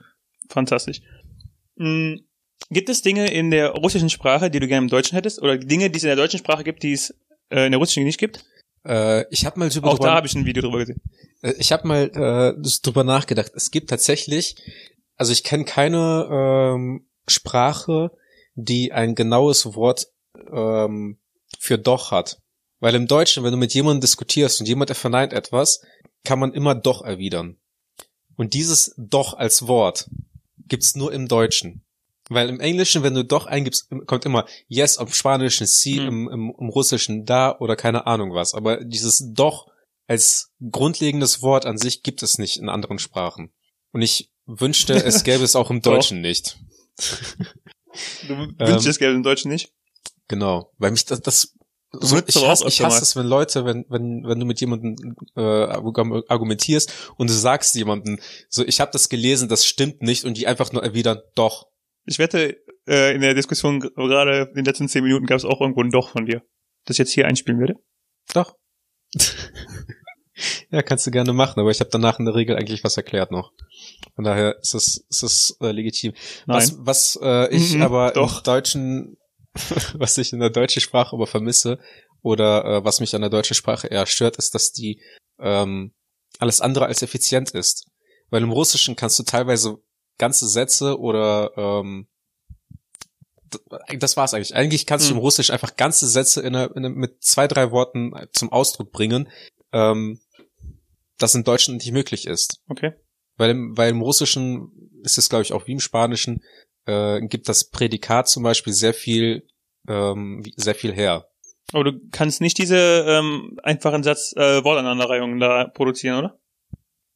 [0.48, 1.02] Fantastisch.
[1.76, 2.20] Hm,
[2.70, 5.40] gibt es Dinge in der russischen Sprache, die du gerne im Deutschen hättest?
[5.40, 7.14] Oder Dinge, die es in der deutschen Sprache gibt, die es
[7.50, 8.44] äh, in der russischen nicht gibt?
[8.84, 11.00] Äh, ich habe mal drüber Auch da habe ich ein Video drüber gesehen.
[11.42, 13.52] Äh, Ich habe mal äh, drüber nachgedacht.
[13.54, 14.56] Es gibt tatsächlich,
[15.16, 18.10] also ich kenne keine ähm, Sprache,
[18.54, 20.08] die ein genaues Wort
[20.50, 21.18] ähm,
[21.58, 22.40] für doch hat.
[22.80, 25.82] Weil im Deutschen, wenn du mit jemandem diskutierst und jemand verneint etwas,
[26.24, 27.56] kann man immer doch erwidern.
[28.36, 30.08] Und dieses doch als Wort
[30.68, 31.82] gibt's nur im Deutschen.
[32.28, 36.06] Weil im Englischen, wenn du doch eingibst, kommt immer yes, im Spanischen sie, Hm.
[36.08, 38.54] im, im, im Russischen da oder keine Ahnung was.
[38.54, 39.66] Aber dieses doch
[40.06, 43.52] als grundlegendes Wort an sich gibt es nicht in anderen Sprachen.
[43.92, 45.80] Und ich wünschte, es gäbe es auch im.
[45.82, 46.58] Deutschen nicht.
[48.26, 49.72] Du Ähm, wünschst dir das Geld im Deutschen nicht?
[50.28, 50.72] Genau.
[50.78, 51.54] Weil mich das, das
[51.90, 55.40] so, ich hasse, ich hasse es, wenn Leute, wenn, wenn, wenn du mit jemandem äh,
[55.40, 58.18] argu- argumentierst und du sagst jemandem,
[58.50, 61.67] so ich habe das gelesen, das stimmt nicht und die einfach nur erwidern, doch.
[62.08, 62.56] Ich wette,
[62.88, 65.90] äh, in der Diskussion gerade in den letzten zehn Minuten gab es auch irgendwo ein
[65.90, 66.42] Doch von dir.
[66.84, 67.74] Das ich jetzt hier einspielen werde.
[68.32, 68.56] Doch.
[70.70, 73.32] Ja, kannst du gerne machen, aber ich habe danach in der Regel eigentlich was erklärt
[73.32, 73.50] noch.
[74.14, 76.12] Von daher ist es, ist es äh, legitim.
[76.46, 76.86] Was, Nein.
[76.86, 78.38] was äh, ich Mhm, aber doch.
[78.38, 79.16] im deutschen,
[79.94, 81.80] was ich in der deutschen Sprache aber vermisse
[82.22, 85.02] oder äh, was mich an der deutschen Sprache eher stört, ist, dass die
[85.40, 85.92] ähm,
[86.38, 87.88] alles andere als effizient ist.
[88.30, 89.78] Weil im Russischen kannst du teilweise
[90.18, 92.08] ganze Sätze oder ähm,
[93.98, 94.54] das war's eigentlich.
[94.54, 95.16] Eigentlich kannst du Hm.
[95.16, 98.92] im Russisch einfach ganze Sätze in einer, in einer, mit zwei, drei Worten zum Ausdruck
[98.92, 99.28] bringen,
[99.72, 100.20] ähm,
[101.18, 102.60] das im Deutschen nicht möglich ist.
[102.68, 102.92] Okay.
[103.36, 106.42] Weil im, weil im Russischen ist es, glaube ich, auch wie im Spanischen,
[106.86, 109.46] äh, gibt das Prädikat zum Beispiel sehr viel,
[109.88, 111.28] ähm, sehr viel her.
[111.72, 116.38] Aber du kannst nicht diese ähm, einfachen Satz äh, Wortaneinanderreihungen da produzieren, oder?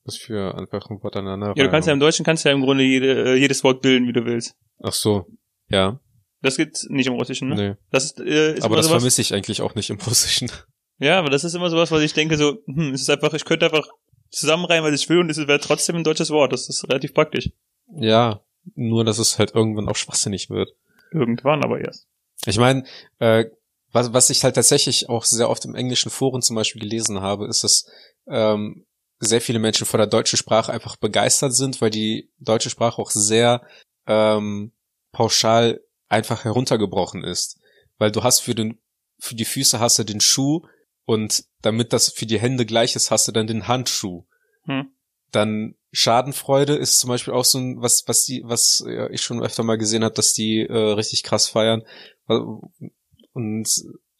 [0.04, 1.54] Was für einfach ein Wort aneinander.
[1.56, 4.08] Ja, du kannst ja im Deutschen kannst ja im Grunde jede, äh, jedes Wort bilden,
[4.08, 4.56] wie du willst.
[4.82, 5.26] Ach so,
[5.68, 6.00] ja,
[6.40, 7.54] Das gibt's nicht im Russischen, ne?
[7.54, 7.74] nee.
[7.90, 10.50] Das ist, äh, ist Aber das sowas, vermisse ich eigentlich auch nicht im Russischen.
[10.98, 13.44] Ja, aber das ist immer sowas, was ich denke so, hm, es ist einfach, ich
[13.44, 13.88] könnte einfach
[14.30, 16.52] zusammenreimen, was ich will und es wäre trotzdem ein deutsches Wort.
[16.52, 17.50] Das ist relativ praktisch.
[17.96, 18.44] Ja,
[18.76, 20.70] nur dass es halt irgendwann auch schwachsinnig wird.
[21.10, 22.06] Irgendwann aber erst.
[22.46, 22.84] Ich meine,
[23.18, 23.46] äh,
[23.90, 27.46] was, was ich halt tatsächlich auch sehr oft im englischen Foren zum Beispiel gelesen habe,
[27.48, 27.86] ist, dass
[28.28, 28.86] ähm,
[29.24, 33.10] sehr viele Menschen von der deutschen Sprache einfach begeistert sind, weil die deutsche Sprache auch
[33.10, 33.62] sehr
[34.06, 34.72] ähm,
[35.12, 37.60] pauschal einfach heruntergebrochen ist.
[37.98, 38.80] Weil du hast für den,
[39.18, 40.62] für die Füße hast du den Schuh
[41.04, 44.24] und damit das für die Hände gleich ist, hast du dann den Handschuh.
[44.64, 44.92] Hm.
[45.30, 49.42] Dann Schadenfreude ist zum Beispiel auch so ein, was, was die, was ja, ich schon
[49.42, 51.82] öfter mal gesehen habe, dass die äh, richtig krass feiern.
[52.26, 53.68] Und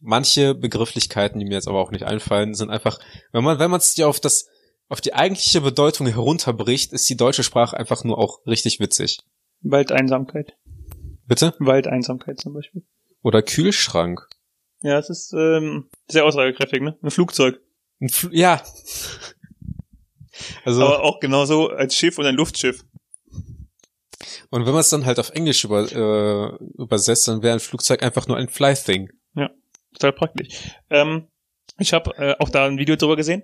[0.01, 2.99] manche Begrifflichkeiten, die mir jetzt aber auch nicht einfallen, sind einfach,
[3.33, 4.47] wenn man, wenn man es dir auf das,
[4.93, 9.21] auf die eigentliche Bedeutung herunterbricht, ist die deutsche Sprache einfach nur auch richtig witzig.
[9.63, 10.53] Waldeinsamkeit.
[11.27, 11.55] Bitte?
[11.59, 12.85] Waldeinsamkeit zum Beispiel.
[13.23, 14.29] Oder Kühlschrank.
[14.83, 16.99] Ja, es ist ähm, sehr aussagekräftig, ne?
[17.03, 17.59] Ein Flugzeug.
[18.03, 18.63] Ein Fl ja.
[20.65, 22.85] Also, Aber auch genauso als Schiff und ein Luftschiff.
[24.51, 28.03] und wenn man es dann halt auf Englisch über, äh, übersetzt, dann wäre ein Flugzeug
[28.03, 29.11] einfach nur ein Fly-Thing.
[29.95, 30.71] Total praktisch.
[30.91, 31.29] Ähm,
[31.79, 33.43] ich habe äh, auch da ein Video drüber gesehen.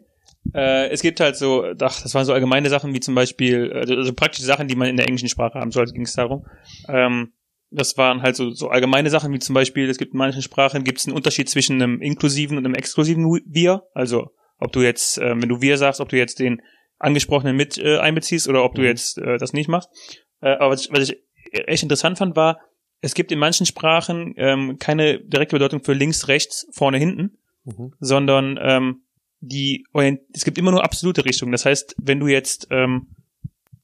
[0.54, 3.94] Äh, es gibt halt so, ach, das waren so allgemeine Sachen wie zum Beispiel, äh,
[3.96, 6.46] also praktische Sachen, die man in der englischen Sprache haben sollte, ging es darum.
[6.88, 7.32] Ähm,
[7.70, 10.84] das waren halt so, so allgemeine Sachen wie zum Beispiel, es gibt in manchen Sprachen
[10.84, 13.82] gibt es einen Unterschied zwischen einem inklusiven und einem exklusiven Wir.
[13.92, 16.62] Also ob du jetzt, äh, wenn du Wir sagst, ob du jetzt den
[16.98, 18.86] angesprochenen mit äh, einbeziehst oder ob du Mhm.
[18.86, 19.90] jetzt äh, das nicht machst.
[20.40, 21.16] Äh, aber was ich, was ich
[21.66, 22.58] echt interessant fand, war,
[23.00, 27.92] es gibt in manchen Sprachen ähm, keine direkte Bedeutung für links, rechts, vorne, hinten, Mhm.
[28.00, 29.02] sondern ähm,
[29.40, 29.84] die
[30.32, 31.52] es gibt immer nur absolute Richtungen.
[31.52, 33.14] Das heißt, wenn du jetzt ähm,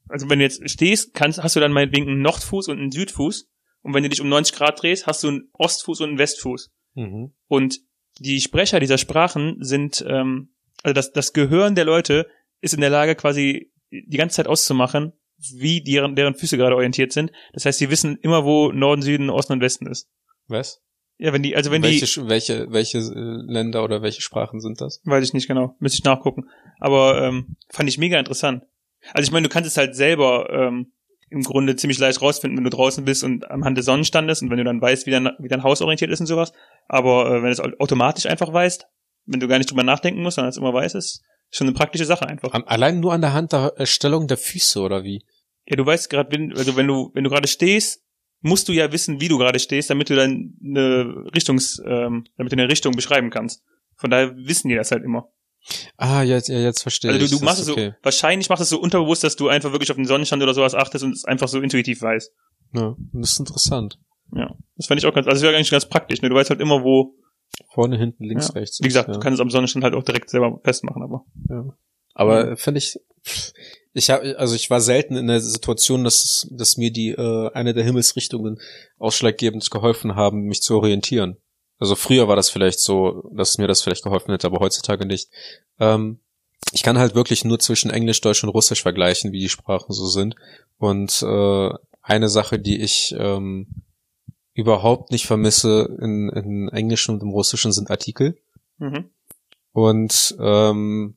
[0.09, 3.49] also wenn du jetzt stehst, kannst, hast du dann meinetwegen einen Nordfuß und einen Südfuß
[3.83, 6.73] und wenn du dich um 90 Grad drehst, hast du einen Ostfuß und einen Westfuß.
[6.95, 7.35] Mhm.
[7.49, 7.81] Und
[8.19, 12.27] die Sprecher dieser Sprachen sind, ähm, also das, das Gehirn der Leute
[12.61, 15.13] ist in der Lage, quasi die ganze Zeit auszumachen,
[15.53, 17.33] wie deren, deren Füße gerade orientiert sind.
[17.53, 20.09] Das heißt, sie wissen immer, wo Norden, Süden, Osten und Westen ist.
[20.47, 20.83] Was?
[21.19, 24.61] Ja, wenn die, also wenn die, welche, Sch- welche, welche äh, Länder oder welche Sprachen
[24.61, 25.01] sind das?
[25.05, 26.49] weiß ich nicht genau, müsste ich nachgucken.
[26.81, 28.65] Aber ähm, fand ich mega interessant.
[29.13, 30.93] Also ich meine, du kannst es halt selber ähm,
[31.31, 34.51] im Grunde ziemlich leicht rausfinden, wenn du draußen bist und am Hand des Sonnenstandes und
[34.51, 36.53] wenn du dann weißt, wie dein, wie dein Haus orientiert ist und sowas.
[36.89, 38.87] Aber äh, wenn du es automatisch einfach weißt,
[39.27, 42.05] wenn du gar nicht drüber nachdenken musst, sondern es immer weißt, ist schon eine praktische
[42.05, 42.53] Sache einfach.
[42.67, 45.25] Allein nur an der Hand der äh, Stellung der Füße oder wie?
[45.67, 48.03] Ja, du weißt gerade, wenn, also wenn du, wenn du gerade stehst,
[48.45, 52.53] musst du ja wissen, wie du gerade stehst, damit du dann eine Richtungs, ähm, damit
[52.53, 53.63] du eine Richtung beschreiben kannst.
[53.97, 55.29] Von daher wissen die das halt immer.
[55.97, 57.31] Ah, jetzt, ja, jetzt verstehe Also ich.
[57.31, 57.95] du, du machst es so, okay.
[58.03, 60.75] wahrscheinlich machst du es so unterbewusst, dass du einfach wirklich auf den Sonnenstand oder sowas
[60.75, 62.31] achtest und es einfach so intuitiv weißt.
[62.75, 63.99] Ja, das ist interessant.
[64.37, 64.55] Ja.
[64.77, 66.29] Das fände ich auch ganz, also das wäre eigentlich ganz praktisch, ne?
[66.29, 67.15] Du weißt halt immer, wo,
[67.73, 68.61] Vorne, hinten, links, Ja.
[68.61, 68.81] rechts.
[68.83, 69.15] wie gesagt, ja.
[69.15, 71.25] du kannst es am Sonnenstand halt auch direkt selber festmachen, aber.
[71.49, 71.65] Ja.
[72.15, 72.99] Aber finde ich,
[73.93, 77.75] ich habe, also ich war selten in der Situation, dass, dass mir die äh, eine
[77.75, 78.61] der Himmelsrichtungen
[78.99, 81.37] ausschlaggebend geholfen haben, mich zu orientieren.
[81.79, 85.29] Also früher war das vielleicht so, dass mir das vielleicht geholfen hätte, aber heutzutage nicht.
[85.79, 86.21] Ähm,
[86.73, 90.07] ich kann halt wirklich nur zwischen Englisch, Deutsch und Russisch vergleichen, wie die Sprachen so
[90.07, 90.35] sind.
[90.79, 91.71] Und äh,
[92.03, 93.69] eine Sache, die ich ähm,
[94.55, 98.39] überhaupt nicht vermisse in, in Englischen und im Russischen sind Artikel.
[98.79, 99.11] Mhm.
[99.73, 101.17] Und ähm,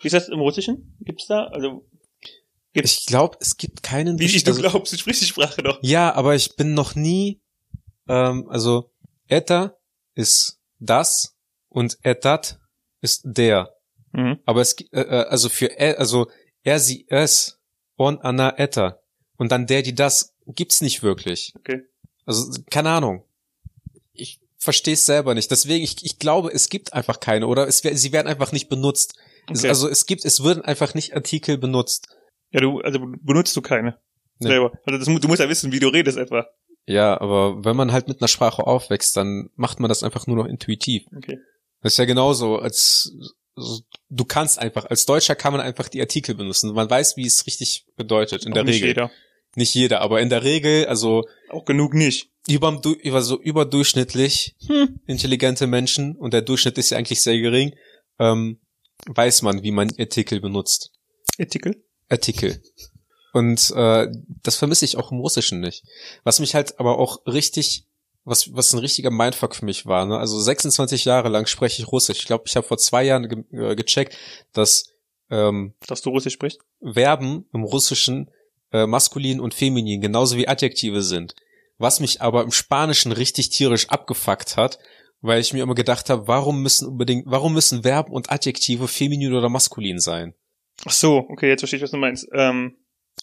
[0.00, 0.96] Wie ist das im Russischen?
[1.00, 1.44] Gibt's da?
[1.46, 1.84] Also,
[2.72, 4.18] gibt's, Ich glaube, es gibt keinen.
[4.18, 5.78] wie ich, du also- glaubst, du sprichst die Sprache doch.
[5.82, 7.40] Ja, aber ich bin noch nie.
[8.08, 8.90] Ähm, also
[9.28, 9.76] eta
[10.14, 11.34] ist das
[11.68, 12.58] und etat
[13.00, 13.74] ist der.
[14.12, 14.38] Mhm.
[14.44, 16.30] Aber es äh, äh, also für er, also
[16.62, 17.58] er sie es
[17.96, 19.00] on ana eta
[19.36, 21.52] und dann der die das gibt's nicht wirklich.
[21.56, 21.82] Okay.
[22.26, 23.24] Also keine Ahnung.
[24.12, 25.50] Ich verstehe es selber nicht.
[25.50, 29.14] Deswegen ich, ich glaube, es gibt einfach keine oder es sie werden einfach nicht benutzt.
[29.48, 29.68] Okay.
[29.68, 32.08] also es gibt, es würden einfach nicht Artikel benutzt.
[32.50, 33.98] Ja, du, also benutzt du keine.
[34.38, 34.48] Nee.
[34.48, 34.72] Selber.
[34.86, 36.46] Also das, du musst ja wissen, wie du redest etwa.
[36.86, 40.36] Ja, aber wenn man halt mit einer Sprache aufwächst, dann macht man das einfach nur
[40.36, 41.04] noch intuitiv.
[41.16, 41.38] Okay.
[41.82, 43.12] Das ist ja genauso, als
[44.10, 46.72] du kannst einfach, als Deutscher kann man einfach die Artikel benutzen.
[46.74, 48.88] Man weiß, wie es richtig bedeutet, in Auch der nicht Regel.
[48.88, 49.10] jeder.
[49.56, 52.30] Nicht jeder, aber in der Regel, also Auch genug nicht.
[52.48, 55.00] über, über so überdurchschnittlich Hm.
[55.06, 57.72] intelligente Menschen, und der Durchschnitt ist ja eigentlich sehr gering,
[58.18, 58.58] ähm,
[59.06, 60.92] weiß man, wie man Artikel benutzt.
[61.38, 61.84] Artikel?
[62.08, 62.62] Artikel.
[63.32, 64.08] Und äh,
[64.42, 65.84] das vermisse ich auch im Russischen nicht.
[66.22, 67.86] Was mich halt aber auch richtig,
[68.24, 70.18] was, was ein richtiger Mindfuck für mich war, ne?
[70.18, 72.20] Also 26 Jahre lang spreche ich Russisch.
[72.20, 74.16] Ich glaube, ich habe vor zwei Jahren ge äh, gecheckt,
[74.52, 74.94] dass
[75.30, 76.60] ähm, Dass du Russisch sprichst?
[76.80, 78.30] Verben im Russischen
[78.72, 81.34] äh, maskulin und feminin genauso wie Adjektive sind.
[81.78, 84.78] Was mich aber im Spanischen richtig tierisch abgefuckt hat,
[85.24, 89.32] weil ich mir immer gedacht habe, warum müssen unbedingt, warum müssen Verben und Adjektive feminin
[89.34, 90.34] oder maskulin sein?
[90.84, 92.28] Ach so, okay, jetzt verstehe ich, was du meinst.
[92.32, 92.76] Ähm,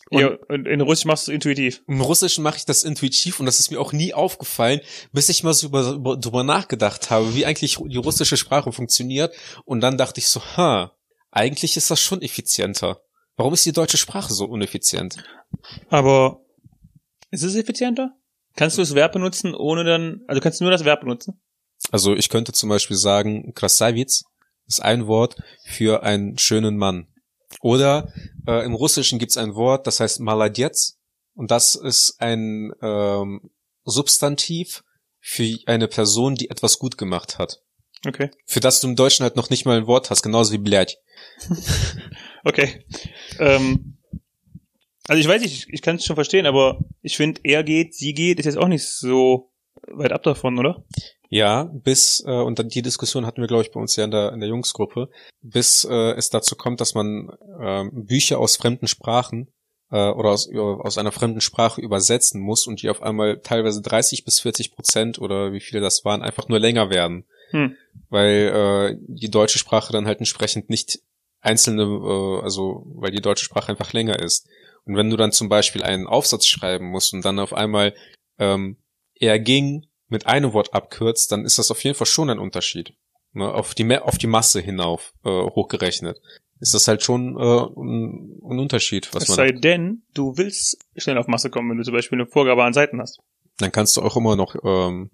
[0.09, 1.83] Und- ja, in Russisch machst du es intuitiv.
[1.87, 4.79] Im Russischen mache ich das intuitiv und das ist mir auch nie aufgefallen,
[5.11, 9.33] bis ich mal so über, über, drüber nachgedacht habe, wie eigentlich die russische Sprache funktioniert.
[9.65, 10.93] Und dann dachte ich so, ha,
[11.29, 13.01] eigentlich ist das schon effizienter.
[13.35, 15.23] Warum ist die deutsche Sprache so uneffizient?
[15.89, 16.41] Aber
[17.29, 18.13] ist es effizienter?
[18.55, 21.39] Kannst du das Verb benutzen, ohne dann, also kannst du nur das Verb benutzen?
[21.91, 24.23] Also ich könnte zum Beispiel sagen, Krasavitz
[24.67, 27.07] ist ein Wort für einen schönen Mann.
[27.59, 28.11] Oder
[28.47, 30.97] äh, im Russischen gibt's ein Wort, das heißt Maladetz.
[31.35, 33.51] Und das ist ein ähm,
[33.83, 34.83] Substantiv
[35.19, 37.61] für eine Person, die etwas gut gemacht hat.
[38.07, 38.31] Okay.
[38.45, 40.97] Für das du im Deutschen halt noch nicht mal ein Wort hast, genauso wie Blärch.
[42.43, 42.85] okay.
[43.37, 43.97] Ähm,
[45.07, 47.93] also ich weiß nicht, ich, ich kann es schon verstehen, aber ich finde, er geht,
[47.93, 49.51] sie geht, ist jetzt auch nicht so
[49.87, 50.83] weit ab davon, oder?
[51.33, 54.11] Ja, bis, äh, und dann die Diskussion hatten wir, glaube ich, bei uns ja in
[54.11, 55.09] der, in der Jungsgruppe,
[55.41, 59.47] bis äh, es dazu kommt, dass man ähm, Bücher aus fremden Sprachen
[59.91, 64.25] äh, oder aus, aus einer fremden Sprache übersetzen muss und die auf einmal teilweise 30
[64.25, 67.23] bis 40 Prozent oder wie viele das waren, einfach nur länger werden.
[67.51, 67.77] Hm.
[68.09, 70.99] Weil äh, die deutsche Sprache dann halt entsprechend nicht
[71.39, 74.49] einzelne, äh, also weil die deutsche Sprache einfach länger ist.
[74.83, 77.93] Und wenn du dann zum Beispiel einen Aufsatz schreiben musst und dann auf einmal
[78.37, 78.75] ähm,
[79.15, 82.93] er ging mit einem Wort abkürzt, dann ist das auf jeden Fall schon ein Unterschied.
[83.33, 86.19] Ne, auf, die, auf die Masse hinauf äh, hochgerechnet.
[86.59, 89.35] Ist das halt schon äh, ein, ein Unterschied, was es man.
[89.37, 92.73] sei denn, du willst schnell auf Masse kommen, wenn du zum Beispiel eine Vorgabe an
[92.73, 93.19] Seiten hast.
[93.57, 95.11] Dann kannst du auch immer noch ähm,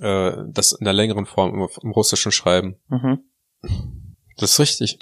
[0.00, 2.76] äh, das in der längeren Form im, im Russischen schreiben.
[2.88, 3.18] Mhm.
[4.36, 5.00] Das ist richtig.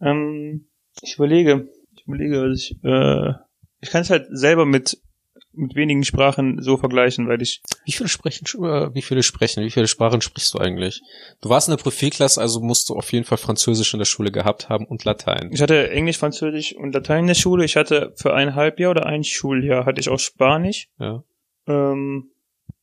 [0.00, 0.68] Ähm,
[1.02, 3.32] ich überlege, ich überlege, also ich, äh,
[3.80, 5.00] ich kann es halt selber mit
[5.60, 9.70] mit wenigen Sprachen so vergleichen, weil ich Wie viele sprechen, äh, wie viele sprechen, wie
[9.70, 11.02] viele Sprachen sprichst du eigentlich?
[11.40, 14.32] Du warst in der Profilklasse, also musst du auf jeden Fall Französisch in der Schule
[14.32, 15.50] gehabt haben und Latein.
[15.52, 17.64] ich hatte Englisch, Französisch und Latein in der Schule.
[17.64, 20.88] Ich hatte für ein Halbjahr oder ein Schuljahr hatte ich auch Spanisch.
[20.98, 21.22] Ja.
[21.66, 22.30] Ähm,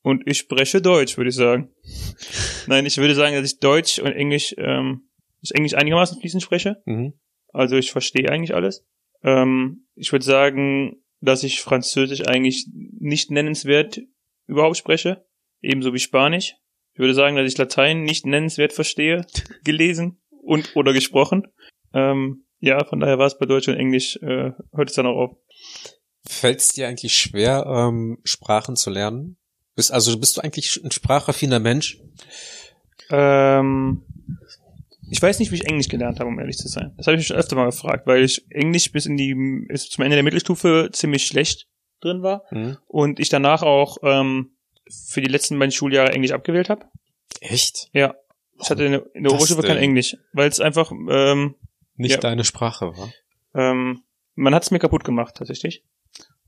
[0.02, 1.70] und ich spreche Deutsch, würde ich sagen.
[2.68, 5.10] Nein, ich würde sagen, dass ich Deutsch und Englisch, ähm,
[5.42, 6.78] das Englisch einigermaßen fließend spreche.
[6.86, 7.14] Mhm.
[7.52, 8.86] Also ich verstehe eigentlich alles.
[9.24, 14.00] Ähm, ich würde sagen, dass ich Französisch eigentlich nicht nennenswert
[14.46, 15.26] überhaupt spreche.
[15.62, 16.56] Ebenso wie Spanisch.
[16.94, 19.26] Ich würde sagen, dass ich Latein nicht nennenswert verstehe,
[19.64, 21.48] gelesen und oder gesprochen.
[21.94, 25.18] Ähm, ja, von daher war es bei Deutsch und Englisch, äh, hört es dann auch
[25.18, 25.38] auf.
[26.26, 29.38] Fällt es dir eigentlich schwer, ähm, Sprachen zu lernen?
[29.76, 32.00] Bist, also bist du eigentlich ein sprachaffiner Mensch?
[33.12, 34.04] Ähm,
[35.10, 36.94] ich weiß nicht, wie ich Englisch gelernt habe, um ehrlich zu sein.
[36.98, 39.34] Das habe ich mich schon öfter mal gefragt, weil ich Englisch bis in die,
[39.68, 41.68] bis zum Ende der Mittelstufe ziemlich schlecht
[42.02, 42.78] drin war Mhm.
[42.88, 44.52] und ich danach auch ähm,
[44.90, 46.86] für die letzten beiden Schuljahre Englisch abgewählt habe.
[47.42, 47.90] Echt?
[47.94, 48.16] Ja.
[48.62, 49.78] Ich hatte in der, in der Das Oberstufe kein?
[49.78, 51.56] Englisch, weil es einfach, ähm,
[51.96, 52.20] Nicht Ja.
[52.20, 53.12] deine Sprache, war?
[53.56, 54.02] ähm,
[54.36, 55.84] man hat es mir kaputt gemacht, tatsächlich.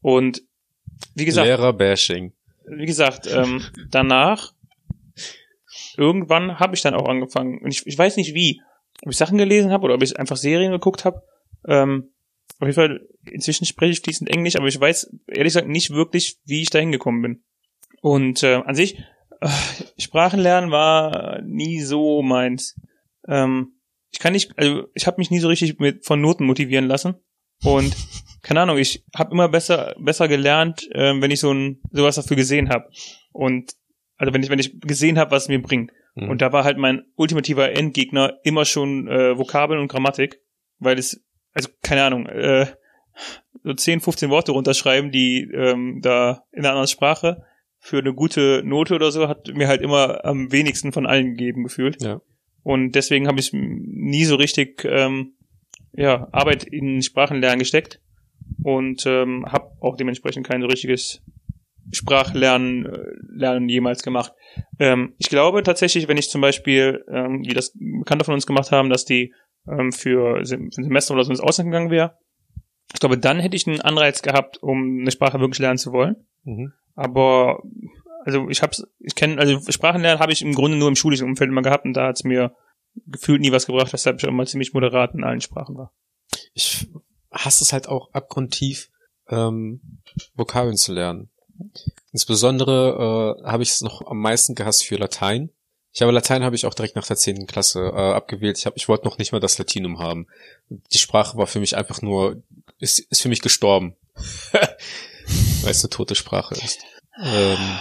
[0.02, 0.41] Und
[1.15, 2.34] wie gesagt, Lehrer-Bashing.
[2.67, 4.54] wie gesagt, ähm, danach,
[5.99, 7.59] irgendwann habe ich dann auch angefangen.
[7.59, 8.62] Und ich, ich weiß nicht wie.
[9.03, 11.21] Ob ich Sachen gelesen habe oder ob ich einfach Serien geguckt habe.
[11.67, 12.12] Ähm,
[12.59, 16.38] auf jeden Fall, inzwischen spreche ich fließend Englisch, aber ich weiß ehrlich gesagt nicht wirklich,
[16.45, 17.43] wie ich da hingekommen bin.
[18.01, 18.97] Und äh, an sich,
[19.39, 19.49] äh,
[19.97, 22.75] Sprachenlernen war nie so meins.
[23.27, 23.79] Ähm,
[24.12, 27.15] ich kann nicht, also ich habe mich nie so richtig mit von Noten motivieren lassen.
[27.63, 27.95] Und
[28.41, 32.35] keine Ahnung, ich habe immer besser besser gelernt, ähm, wenn ich so ein sowas dafür
[32.35, 32.89] gesehen habe.
[33.31, 33.73] Und
[34.19, 35.91] also wenn ich wenn ich gesehen habe, was es mir bringt.
[36.15, 36.29] Mhm.
[36.29, 40.41] Und da war halt mein ultimativer Endgegner immer schon äh, Vokabeln und Grammatik,
[40.77, 42.67] weil es also keine Ahnung, äh,
[43.63, 47.43] so 10, 15 Worte runterschreiben, die ähm, da in einer anderen Sprache
[47.79, 51.63] für eine gute Note oder so hat mir halt immer am wenigsten von allen gegeben
[51.63, 52.01] gefühlt.
[52.01, 52.21] Ja.
[52.63, 55.34] Und deswegen habe ich nie so richtig ähm,
[55.93, 58.01] ja, Arbeit in Sprachenlernen gesteckt
[58.63, 61.21] und ähm, habe auch dementsprechend kein so richtiges
[61.91, 64.34] Sprachlernen äh, Lernen jemals gemacht.
[64.80, 68.71] Ähm, ich glaube tatsächlich, wenn ich zum Beispiel, ähm, wie das Bekannte von uns gemacht
[68.71, 69.34] haben, dass die
[69.67, 72.17] ähm, für, für ein Semester oder so ins Ausland gegangen wäre,
[72.93, 76.15] ich glaube, dann hätte ich einen Anreiz gehabt, um eine Sprache wirklich lernen zu wollen.
[76.43, 76.73] Mhm.
[76.95, 77.62] Aber
[78.25, 81.49] also ich hab's, ich kenne, also Sprachenlernen habe ich im Grunde nur im schulischen Umfeld
[81.49, 82.56] immer gehabt und da hat's mir
[83.06, 85.93] gefühlt nie was gebracht, weshalb ich auch immer ziemlich moderat in allen Sprachen war.
[86.54, 86.88] Ich
[87.32, 88.89] hasse es halt auch abgrundtief,
[89.30, 90.02] ähm,
[90.34, 91.30] Vokabeln zu lernen.
[92.12, 95.50] Insbesondere äh, habe ich es noch am meisten gehasst für Latein.
[95.91, 98.58] Ich habe Latein habe ich auch direkt nach der zehnten Klasse äh, abgewählt.
[98.58, 100.28] Ich habe, ich wollte noch nicht mal das Latinum haben.
[100.69, 102.43] Die Sprache war für mich einfach nur,
[102.80, 103.95] ist, ist für mich gestorben,
[104.52, 106.80] weil es eine tote Sprache ist.
[107.22, 107.80] Ähm,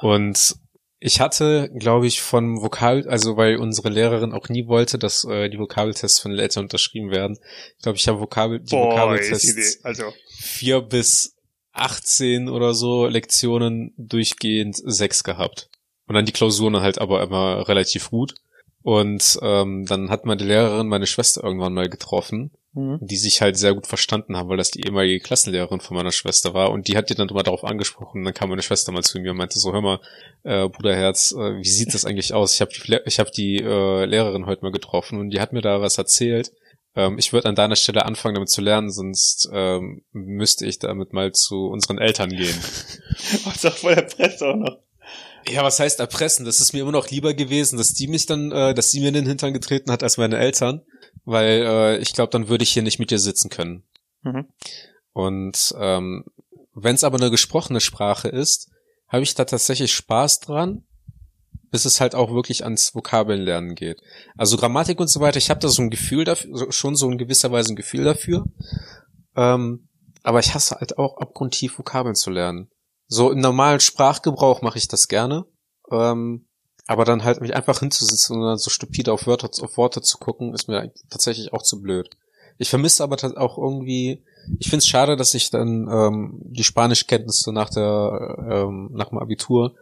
[0.00, 0.56] und
[0.98, 5.50] ich hatte, glaube ich, von Vokal, also weil unsere Lehrerin auch nie wollte, dass äh,
[5.50, 7.38] die Vokabeltests von den Eltern unterschrieben werden.
[7.76, 11.35] Ich glaube, ich habe Vokabel, die Boah, Vokabeltests also vier bis
[11.78, 15.68] 18 oder so Lektionen durchgehend sechs gehabt.
[16.06, 18.34] Und dann die Klausuren halt aber immer relativ gut.
[18.82, 22.98] Und ähm, dann hat meine Lehrerin meine Schwester irgendwann mal getroffen, mhm.
[23.00, 26.54] die sich halt sehr gut verstanden haben, weil das die ehemalige Klassenlehrerin von meiner Schwester
[26.54, 26.70] war.
[26.70, 28.18] Und die hat die dann immer darauf angesprochen.
[28.18, 29.98] Und dann kam meine Schwester mal zu mir und meinte so, hör mal,
[30.44, 32.54] äh, Bruderherz, äh, wie sieht das eigentlich aus?
[32.54, 35.62] Ich habe die, ich hab die äh, Lehrerin heute mal getroffen und die hat mir
[35.62, 36.52] da was erzählt.
[36.96, 41.12] Ähm, ich würde an deiner Stelle anfangen, damit zu lernen, sonst ähm, müsste ich damit
[41.12, 42.58] mal zu unseren Eltern gehen.
[43.54, 44.78] Ist doch voll der Presse auch noch.
[45.48, 46.44] Ja, was heißt erpressen?
[46.44, 49.08] Das ist mir immer noch lieber gewesen, dass die mich dann, äh, dass sie mir
[49.08, 50.82] in den Hintern getreten hat als meine Eltern,
[51.24, 53.84] weil äh, ich glaube, dann würde ich hier nicht mit dir sitzen können.
[54.22, 54.48] Mhm.
[55.12, 56.24] Und ähm,
[56.74, 58.70] wenn es aber eine gesprochene Sprache ist,
[59.06, 60.84] habe ich da tatsächlich Spaß dran,
[61.76, 64.00] bis es halt auch wirklich ans Vokabeln lernen geht.
[64.38, 67.18] Also Grammatik und so weiter, ich habe da so ein Gefühl dafür, schon so in
[67.18, 68.46] gewisser Weise ein Gefühl dafür.
[69.36, 69.90] Ähm,
[70.22, 72.70] aber ich hasse halt auch abgrundtief Vokabeln zu lernen.
[73.08, 75.44] So im normalen Sprachgebrauch mache ich das gerne.
[75.90, 76.48] Ähm,
[76.86, 80.16] aber dann halt mich einfach hinzusitzen und dann so stupide auf Wörter, auf Worte zu
[80.16, 82.08] gucken, ist mir tatsächlich auch zu blöd.
[82.56, 84.24] Ich vermisse aber auch irgendwie,
[84.58, 89.18] ich finde es schade, dass ich dann ähm, die Spanischkenntnisse nach der ähm, nach dem
[89.18, 89.74] Abitur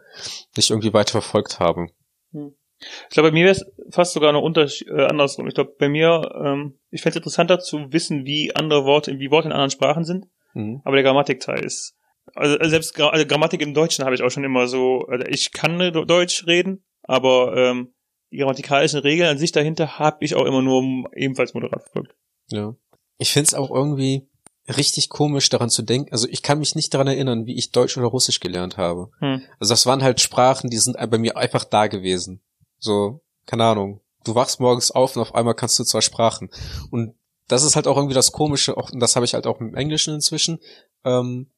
[0.55, 1.87] nicht irgendwie weiter verfolgt habe.
[2.33, 5.47] Ich glaube, bei mir wäre es fast sogar noch unterschied- äh, andersrum.
[5.47, 9.31] Ich glaube, bei mir, ähm, ich fände es interessanter zu wissen, wie andere Worte, wie
[9.31, 10.81] Worte in anderen Sprachen sind, Mhm.
[10.83, 11.95] aber der Grammatikteil ist.
[12.33, 15.25] Also also selbst Gra also Grammatik im Deutschen habe ich auch schon immer so, also
[15.27, 17.93] ich kann Deutsch reden, aber ähm,
[18.31, 20.83] die grammatikalischen Regeln an sich dahinter habe ich auch immer nur
[21.15, 22.15] ebenfalls moderat verfolgt.
[22.49, 22.75] Ja.
[23.17, 24.27] Ich finde es auch irgendwie
[24.67, 26.11] richtig komisch daran zu denken.
[26.11, 29.09] Also ich kann mich nicht daran erinnern, wie ich Deutsch oder Russisch gelernt habe.
[29.19, 29.41] Hm.
[29.59, 32.41] Also das waren halt Sprachen, die sind bei mir einfach da gewesen.
[32.79, 34.01] So, keine Ahnung.
[34.23, 36.49] Du wachst morgens auf und auf einmal kannst du zwei Sprachen.
[36.89, 37.15] Und
[37.47, 39.75] das ist halt auch irgendwie das Komische, auch, und das habe ich halt auch im
[39.75, 40.59] Englischen inzwischen.
[41.03, 41.51] Ähm,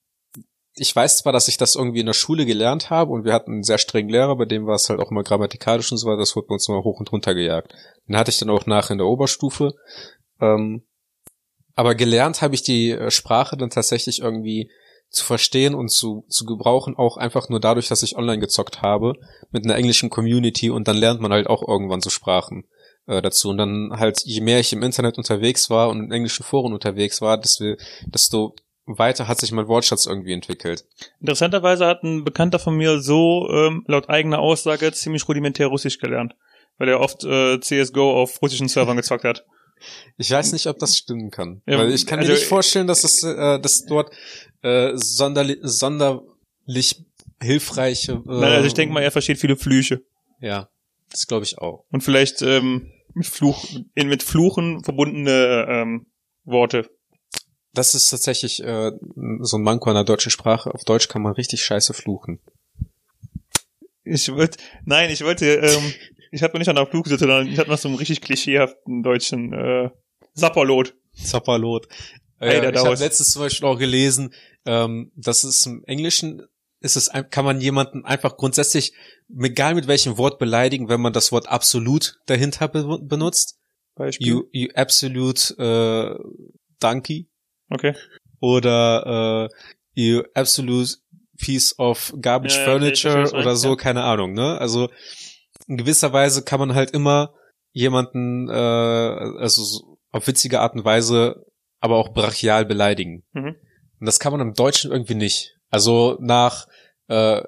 [0.74, 3.52] ich weiß zwar, dass ich das irgendwie in der Schule gelernt habe und wir hatten
[3.52, 6.20] einen sehr strengen Lehrer, bei dem war es halt auch immer grammatikalisch und so weiter,
[6.20, 7.74] das wurde bei uns immer hoch und runter gejagt.
[8.08, 9.74] Den hatte ich dann auch nach in der Oberstufe.
[10.39, 10.84] Ähm,
[11.78, 14.72] aber gelernt habe ich die äh, Sprache dann tatsächlich irgendwie
[15.10, 19.13] zu verstehen und zu, zu gebrauchen, auch einfach nur dadurch, dass ich online gezockt habe
[19.52, 22.66] mit einer englischen Community und dann lernt man halt auch irgendwann so Sprachen
[23.06, 23.50] äh, dazu.
[23.50, 27.22] Und dann halt, je mehr ich im Internet unterwegs war und in englischen Foren unterwegs
[27.22, 27.76] war, desto,
[28.08, 28.56] desto
[28.88, 30.84] weiter hat sich mein Wortschatz irgendwie entwickelt.
[31.22, 36.36] Interessanterweise hat ein Bekannter von mir so ähm, laut eigener Aussage ziemlich rudimentär Russisch gelernt,
[36.80, 39.46] weil er oft äh, CSGO auf russischen Servern gezockt hat.
[40.18, 41.62] Ich weiß nicht, ob das stimmen kann.
[41.66, 44.13] Ja, weil ich kann also- mir nicht vorstellen, dass es, äh, dass dort
[44.62, 47.06] äh, sonderli sonderlich
[47.42, 48.13] hilfreiche.
[48.13, 50.02] Äh, Nein, also ich denke mal, er versteht viele Flüche.
[50.42, 50.70] Ja,
[51.12, 51.86] das glaube ich auch.
[51.92, 56.08] Und vielleicht ähm, mit, Fluch, in, mit Fluchen verbundene ähm,
[56.44, 56.90] Worte.
[57.74, 58.92] Das ist tatsächlich äh,
[59.42, 60.74] so ein Manko an der deutschen Sprache.
[60.74, 62.40] Auf Deutsch kann man richtig scheiße fluchen.
[64.04, 65.94] Ich wollte, nein, ich wollte, ähm,
[66.32, 69.04] ich habe nicht an der Fluch gesetzt, sondern ich hatte noch so einen richtig klischeehaften
[69.04, 69.90] deutschen äh,
[70.34, 70.96] Sapperlot.
[71.13, 71.88] Zapperlot.
[72.40, 73.00] Ey, Äh, der ich habe Daus.
[73.00, 74.34] letztens zum Beispiel auch gelesen,
[74.66, 76.44] ähm, dass es im Englischen
[76.80, 78.94] ist es, ein- kann man jemanden einfach grundsätzlich,
[79.42, 83.58] egal mit welchem Wort beleidigen, wenn man das Wort absolut dahinter be benutzt.
[83.96, 84.28] Beispiel.
[84.28, 86.23] You, you absolute äh,
[86.80, 87.28] donkey
[87.71, 87.96] okay.
[88.40, 89.56] oder äh,
[90.00, 90.98] you absolute
[91.40, 93.75] piece of garbage Ja, ja, furniture du oder so, ja.
[93.75, 94.60] keine Ahnung, ne?
[94.60, 94.90] Also
[95.68, 97.34] in gewisser Weise kann man halt immer
[97.72, 101.46] jemanden, äh, also so auf witzige Art und Weise,
[101.80, 103.24] aber auch brachial beleidigen.
[103.34, 103.56] Mhm.
[104.00, 105.56] Und das kann man im Deutschen irgendwie nicht.
[105.70, 106.68] Also nach
[107.08, 107.42] äh,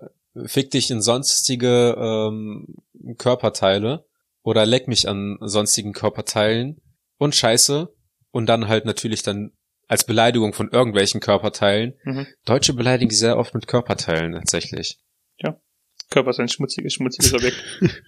[0.45, 2.76] fick dich in sonstige ähm,
[3.17, 4.05] Körperteile
[4.43, 6.82] oder leck mich an sonstigen Körperteilen
[7.17, 7.93] und Scheiße
[8.32, 9.51] und dann halt natürlich dann
[9.88, 11.95] als Beleidigung von irgendwelchen Körperteilen.
[12.03, 12.28] Mhm.
[12.45, 14.99] Deutsche beleidigen sehr oft mit Körperteilen tatsächlich.
[16.10, 17.57] Körper ist ein schmutziges, schmutziges Objekt.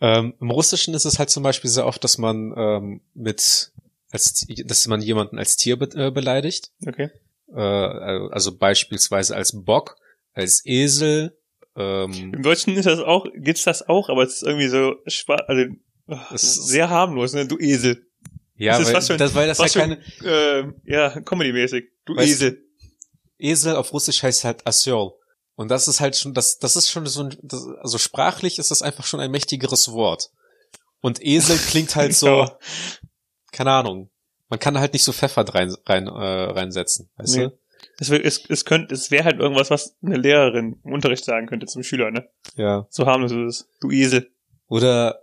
[0.00, 3.72] Ähm, Im Russischen ist es halt zum Beispiel sehr oft, dass man ähm, mit
[4.10, 6.70] als dass man jemanden als Tier be äh, beleidigt.
[6.86, 7.10] Okay.
[7.52, 9.96] Äh, also beispielsweise als Bock,
[10.32, 11.36] als Esel.
[11.76, 14.94] Ähm, Im Deutschen ist das auch, gibt's das auch, aber es ist irgendwie so,
[15.46, 15.64] also,
[16.32, 17.46] ist- sehr harmlos, ne?
[17.48, 18.06] Du Esel.
[18.56, 21.86] ja, das weil schon- das, weil das halt fast keine schon, äh, ja, Comedy-mäßig.
[22.06, 22.64] Du Weißt- Esel.
[23.38, 25.12] Esel auf Russisch heißt halt Asiol.
[25.58, 28.70] Und das ist halt schon, das, das ist schon so ein, das, also sprachlich ist
[28.70, 30.30] das einfach schon ein mächtigeres Wort.
[31.00, 32.58] Und Esel klingt halt so, Ja.
[33.50, 34.08] keine Ahnung.
[34.48, 37.44] Man kann halt nicht so Pfeffer rein, rein, äh, reinsetzen, weißt Nee.
[37.48, 37.58] du?
[37.98, 41.66] Es, es, es könnte, es wäre halt irgendwas, was eine Lehrerin im Unterricht sagen könnte
[41.66, 42.28] zum Schüler, ne?
[42.54, 42.86] Ja.
[42.90, 43.68] So harmlos ist es.
[43.80, 44.30] Du Esel.
[44.68, 45.18] Oder,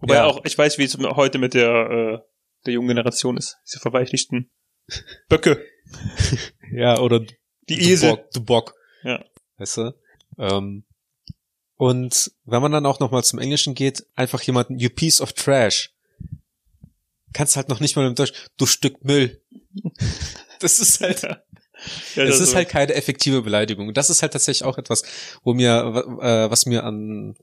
[0.00, 0.26] Wobei Ja.
[0.26, 2.18] auch, ich weiß, wie es heute mit der, äh,
[2.66, 3.56] der jungen Generation ist.
[3.66, 4.50] Diese verweichlichten
[5.28, 5.64] Böcke.
[6.72, 8.10] ja, oder Die du Esel.
[8.10, 8.74] Bock, du Bock.
[9.02, 9.24] Ja.
[9.60, 9.94] Weißt du?
[10.38, 10.84] Ähm,
[11.76, 15.92] und wenn man dann auch nochmal zum Englischen geht, einfach jemanden, you piece of trash.
[17.32, 19.40] Kannst halt noch nicht mal im Deutsch, du Stück Müll.
[20.60, 21.38] Das ist halt, Ja.
[22.14, 22.56] Es das ist so.
[22.56, 23.88] halt keine effektive Beleidigung.
[23.88, 25.02] Und das ist halt tatsächlich auch etwas,
[25.42, 25.70] wo mir,
[26.20, 27.34] äh, was mir an,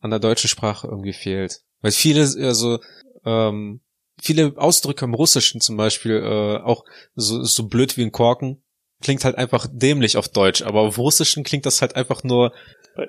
[0.00, 1.60] an der deutschen Sprache irgendwie fehlt.
[1.82, 2.80] Weil viele, also,
[3.26, 3.80] ähm,
[4.18, 8.62] viele Ausdrücke im Russischen zum Beispiel, äh, auch so, so blöd wie ein Korken,
[9.02, 12.52] klingt halt einfach dämlich auf Deutsch, aber auf Russischen klingt das halt einfach nur.
[12.96, 13.06] Äh,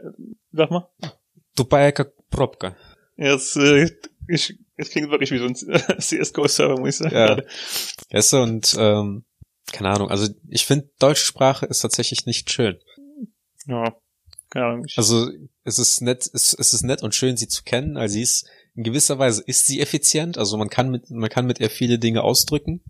[0.51, 0.89] sag mal.
[1.55, 2.75] Dubajka Propka.
[3.17, 3.89] Ja, es, äh,
[4.27, 5.55] ich, das klingt wirklich wie so ein
[5.99, 7.15] CSGO-Server, muss ich sagen.
[7.15, 7.41] Ja.
[8.11, 9.25] Weißt du, und ähm,
[9.71, 12.77] keine Ahnung, also ich finde, deutsche Sprache ist tatsächlich nicht schön.
[13.67, 13.95] Ja,
[14.49, 14.85] keine Ahnung.
[14.95, 15.29] Also
[15.63, 18.47] es ist nett, es, es ist nett und schön, sie zu kennen, also sie ist
[18.75, 21.97] in gewisser Weise ist sie effizient, also man kann mit, man kann mit ihr viele
[21.97, 22.83] Dinge ausdrücken.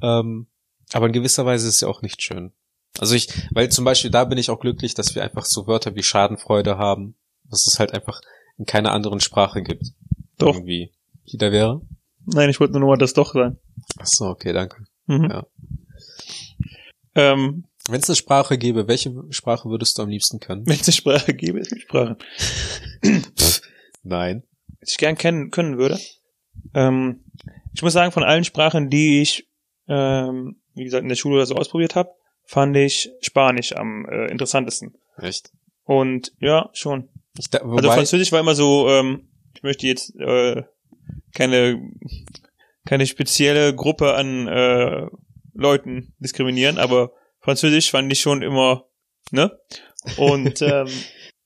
[0.00, 0.46] Ähm,
[0.92, 2.52] aber in gewisser Weise ist sie auch nicht schön.
[2.98, 5.94] Also ich, weil zum Beispiel da bin ich auch glücklich, dass wir einfach so Wörter
[5.94, 7.14] wie Schadenfreude haben,
[7.44, 8.20] was es halt einfach
[8.58, 9.92] in keiner anderen Sprache gibt.
[10.38, 10.54] Doch.
[10.54, 10.92] Irgendwie.
[11.30, 11.80] Die da wäre?
[12.26, 13.58] nein, ich wollte nur mal das doch sagen.
[13.98, 14.84] Ach so, okay, danke.
[15.06, 15.30] Mhm.
[15.30, 15.46] Ja.
[17.14, 20.66] Ähm, Wenn es eine Sprache gäbe, welche Sprache würdest du am liebsten können?
[20.66, 22.16] wenn es eine Sprache gäbe, es gibt Sprachen.
[24.02, 24.42] Nein.
[24.80, 25.98] Was ich gern kennen können würde.
[26.74, 27.24] Ähm,
[27.74, 29.48] ich muss sagen, von allen Sprachen, die ich,
[29.88, 32.10] ähm, wie gesagt, in der Schule oder so ausprobiert habe,
[32.44, 34.94] fand ich Spanisch am äh, interessantesten.
[35.16, 35.50] Echt?
[35.84, 37.08] Und ja, schon.
[37.38, 40.62] Ich da, Also Französisch war immer so, ähm, ich möchte jetzt äh,
[41.34, 41.80] keine
[42.84, 45.06] keine spezielle Gruppe an äh,
[45.54, 48.86] Leuten diskriminieren, aber Französisch fand ich schon immer,
[49.30, 49.56] ne?
[50.16, 50.88] Und ähm,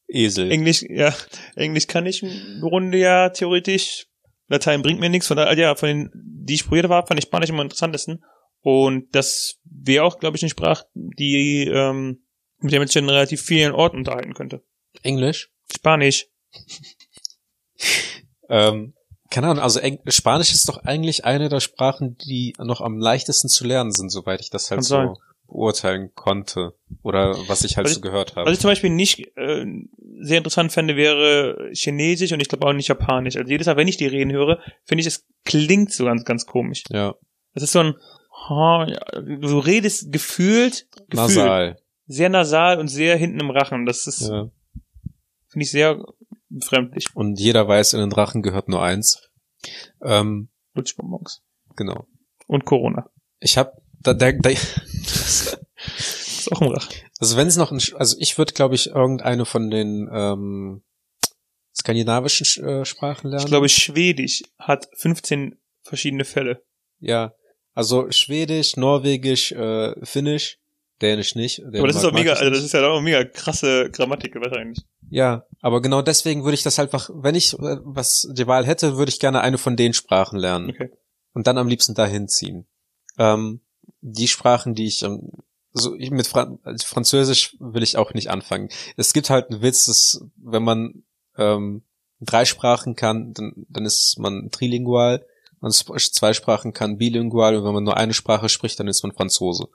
[0.08, 0.50] Esel.
[0.50, 1.14] Englisch, ja,
[1.56, 4.06] Englisch kann ich im Grunde ja theoretisch.
[4.48, 5.26] Latein bringt mir nichts.
[5.26, 8.24] Von daher, ja, von den, die ich probiert habe, fand ich Spanisch immer am interessantesten.
[8.60, 12.22] Und das wäre auch, glaube ich, eine Sprache, die ähm,
[12.58, 14.62] mit der man sich in relativ vielen Orten unterhalten könnte.
[15.02, 15.50] Englisch?
[15.74, 16.26] Spanisch.
[18.48, 18.94] Ähm,
[19.30, 23.48] keine Ahnung, also Eng Spanisch ist doch eigentlich eine der Sprachen, die noch am leichtesten
[23.48, 25.14] zu lernen sind, soweit ich das halt Kann so sein.
[25.48, 26.74] beurteilen konnte.
[27.02, 28.46] Oder was ich halt Was so gehört habe.
[28.46, 29.66] Was ich zum Beispiel nicht äh,
[30.20, 33.36] sehr interessant fände, wäre Chinesisch und ich glaube auch nicht Japanisch.
[33.36, 36.46] Also jedes Mal, wenn ich die reden höre, finde ich, es klingt so ganz, ganz
[36.46, 36.84] komisch.
[36.90, 37.14] ja,
[37.54, 37.94] Das ist so ein,
[38.48, 38.84] oh,
[39.14, 41.80] du redest gefühlt, gefühlt nasal.
[42.06, 43.86] sehr nasal und sehr hinten im Rachen.
[43.86, 44.50] Das ist, Ja.
[45.48, 46.02] finde ich, sehr
[46.48, 47.06] befremdlich.
[47.14, 49.28] Und jeder weiß, in den Drachen gehört nur eins.
[50.02, 51.42] Ähm, Lutschbonbons.
[51.76, 52.06] genau.
[52.46, 53.10] Und Corona.
[53.40, 55.58] Ich habe da, da, da, Ist
[56.52, 56.94] auch im Rachen.
[57.18, 60.84] also wenn es noch, ein, also ich würde, glaube ich, irgendeine von den ähm,
[61.76, 63.44] skandinavischen Sch- äh, Sprachen lernen.
[63.44, 66.62] Ich glaube, Schwedisch hat 15 verschiedene Fälle.
[67.00, 67.34] Ja,
[67.76, 70.58] also Schwedisch, Norwegisch, äh, Finnisch,
[71.02, 71.62] Dänisch nicht.
[71.62, 74.78] Aber das ist auch mega, also das ist ja auch mega krasse Grammatik wahrscheinlich.
[75.10, 78.64] Ja, aber genau deswegen würde ich das halt einfach, wenn ich äh, was die Wahl
[78.64, 80.70] hätte, würde ich gerne eine von den Sprachen lernen.
[80.70, 80.90] Okay.
[81.34, 82.66] Und dann am liebsten dahin ziehen.
[83.18, 83.60] Ähm,
[84.00, 85.32] die Sprachen, die ich, ähm,
[85.74, 88.70] so ich mit Fran also Französisch will ich auch nicht anfangen.
[88.96, 91.04] Es gibt halt einen Witz, dass wenn man
[91.36, 91.82] ähm,
[92.20, 95.26] drei Sprachen kann, dann, dann ist man trilingual.
[95.66, 99.12] Man zwei Sprachen kann bilingual und wenn man nur eine Sprache spricht, dann ist man
[99.12, 99.66] Franzose.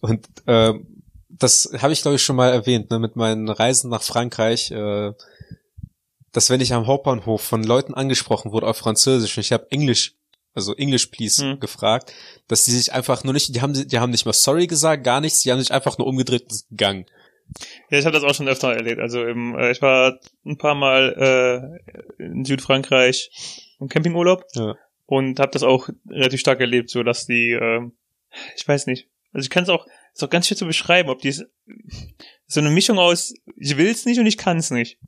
[0.00, 4.02] Und ähm, das habe ich glaube ich schon mal erwähnt, ne, mit meinen Reisen nach
[4.02, 5.12] Frankreich, äh,
[6.32, 10.16] dass wenn ich am Hauptbahnhof von Leuten angesprochen wurde auf Französisch und ich habe Englisch,
[10.54, 11.60] also English please Hm.
[11.60, 12.12] gefragt,
[12.48, 15.20] dass die sich einfach nur nicht, die haben die haben nicht mal sorry gesagt, gar
[15.20, 17.06] nichts, die haben sich einfach nur umgedreht und gegangen.
[17.90, 19.00] Ja, ich habe das auch schon öfter erlebt.
[19.00, 21.78] Also im, äh, ich war ein paar Mal
[22.18, 23.30] äh, in Südfrankreich
[23.80, 24.76] im Campingurlaub Ja.
[25.06, 27.92] und habe das auch relativ stark erlebt, so dass die, ähm,
[28.56, 31.20] ich weiß nicht, also ich kann es auch, ist auch ganz schwer zu beschreiben, ob
[31.20, 34.98] die so eine Mischung aus, ich will es nicht und ich kann es nicht.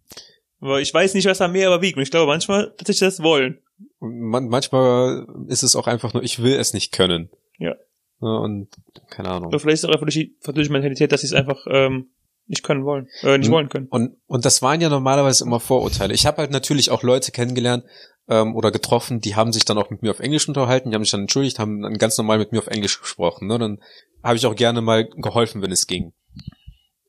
[0.61, 1.97] Aber ich weiß nicht, was da mehr überwiegt.
[1.97, 3.59] Und ich glaube manchmal, dass ich das wollen.
[3.99, 7.31] Man, manchmal ist es auch einfach nur, ich will es nicht können.
[7.59, 7.75] Ja.
[8.21, 8.69] Und
[9.11, 9.49] keine Ahnung.
[9.49, 12.11] Oder vielleicht ist es auch einfach durch die französische Mentalität, dass sie es einfach ähm,
[12.47, 13.53] nicht können wollen, äh, nicht Mhm.
[13.55, 13.87] wollen können.
[13.89, 16.15] Und, und das waren ja normalerweise immer Vorurteile.
[16.15, 17.85] Ich habe halt natürlich auch Leute kennengelernt
[18.33, 21.05] ähm, oder getroffen, die haben sich dann auch mit mir auf Englisch unterhalten, die haben
[21.05, 23.47] sich dann entschuldigt, haben dann ganz normal mit mir auf Englisch gesprochen.
[23.47, 23.59] Ne?
[23.59, 23.83] Dann
[24.23, 26.15] habe ich auch gerne mal geholfen, wenn es ging.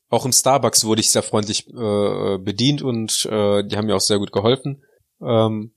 [0.10, 4.02] Auch im Starbucks wurde ich sehr freundlich äh, bedient und äh, die haben mir auch
[4.02, 4.84] sehr gut geholfen.
[5.22, 5.74] Ähm,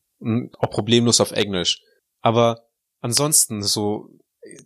[0.58, 1.80] auch problemlos auf Englisch.
[2.22, 2.66] Aber
[3.00, 4.08] ansonsten so,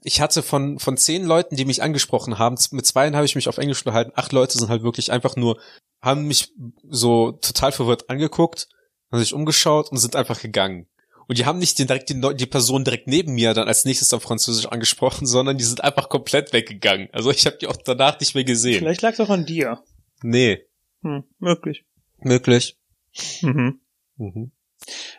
[0.02, 3.48] ich hatte von von zehn Leuten, die mich angesprochen haben, mit zweien habe ich mich
[3.48, 4.12] auf Englisch unterhalten.
[4.14, 5.60] Acht Leute sind halt wirklich einfach nur,
[6.00, 6.52] haben mich
[6.88, 8.68] so total verwirrt angeguckt,
[9.10, 10.86] haben sich umgeschaut und sind einfach gegangen.
[11.26, 13.84] Und die haben nicht den, direkt die, Neu- die Person direkt neben mir dann als
[13.84, 17.08] nächstes auf Französisch angesprochen, sondern die sind einfach komplett weggegangen.
[17.12, 18.78] Also ich habe die auch danach nicht mehr gesehen.
[18.80, 19.82] Vielleicht lag es auch an dir.
[20.22, 20.64] Nee,
[21.02, 21.84] Hm, möglich.
[22.18, 22.76] möglich.
[23.42, 23.80] Mhm.
[24.16, 24.52] Mhm.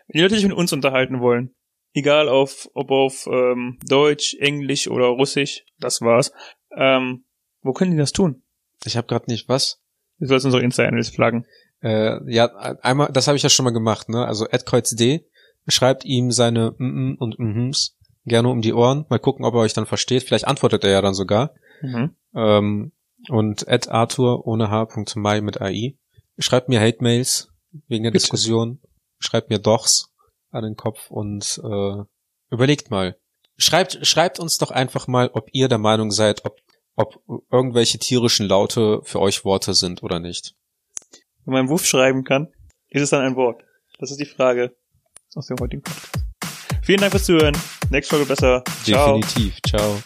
[0.07, 1.55] Wenn die Leute sich mit uns unterhalten wollen,
[1.93, 6.31] egal auf, ob auf ähm, Deutsch, Englisch oder Russisch, das war's,
[6.77, 7.23] ähm,
[7.63, 8.43] wo können die das tun?
[8.85, 9.81] Ich habe gerade nicht was.
[10.19, 11.47] Du sollst unsere Insta-Handles flaggen.
[11.82, 12.45] Äh, ja,
[12.82, 14.25] einmal, das habe ich ja schon mal gemacht, ne?
[14.25, 15.25] Also D
[15.67, 19.05] schreibt ihm seine mm und mhms gerne um die Ohren.
[19.09, 20.23] Mal gucken, ob er euch dann versteht.
[20.23, 21.53] Vielleicht antwortet er ja dann sogar.
[21.82, 22.15] Mhm.
[22.36, 22.91] Ähm,
[23.29, 25.97] und Ed Arthur ohne H.mai mit AI.
[26.38, 27.49] Schreibt mir Hate-Mails
[27.88, 28.23] wegen der Bitte.
[28.23, 28.79] Diskussion.
[29.19, 30.11] Schreibt mir Dochs
[30.51, 32.03] an den Kopf und äh,
[32.49, 33.17] überlegt mal.
[33.57, 36.57] Schreibt, schreibt uns doch einfach mal, ob ihr der Meinung seid, ob,
[36.95, 37.21] ob
[37.51, 40.55] irgendwelche tierischen Laute für euch Worte sind oder nicht.
[41.45, 42.47] Wenn man Wuff schreiben kann,
[42.89, 43.63] ist es dann ein Wort?
[43.99, 44.75] Das ist die Frage
[45.35, 46.25] aus dem heutigen Podcast.
[46.83, 47.55] Vielen Dank fürs Zuhören.
[47.89, 48.63] Nächste Folge besser.
[48.83, 49.19] Ciao.
[49.19, 49.59] Definitiv.
[49.67, 50.01] Ciao.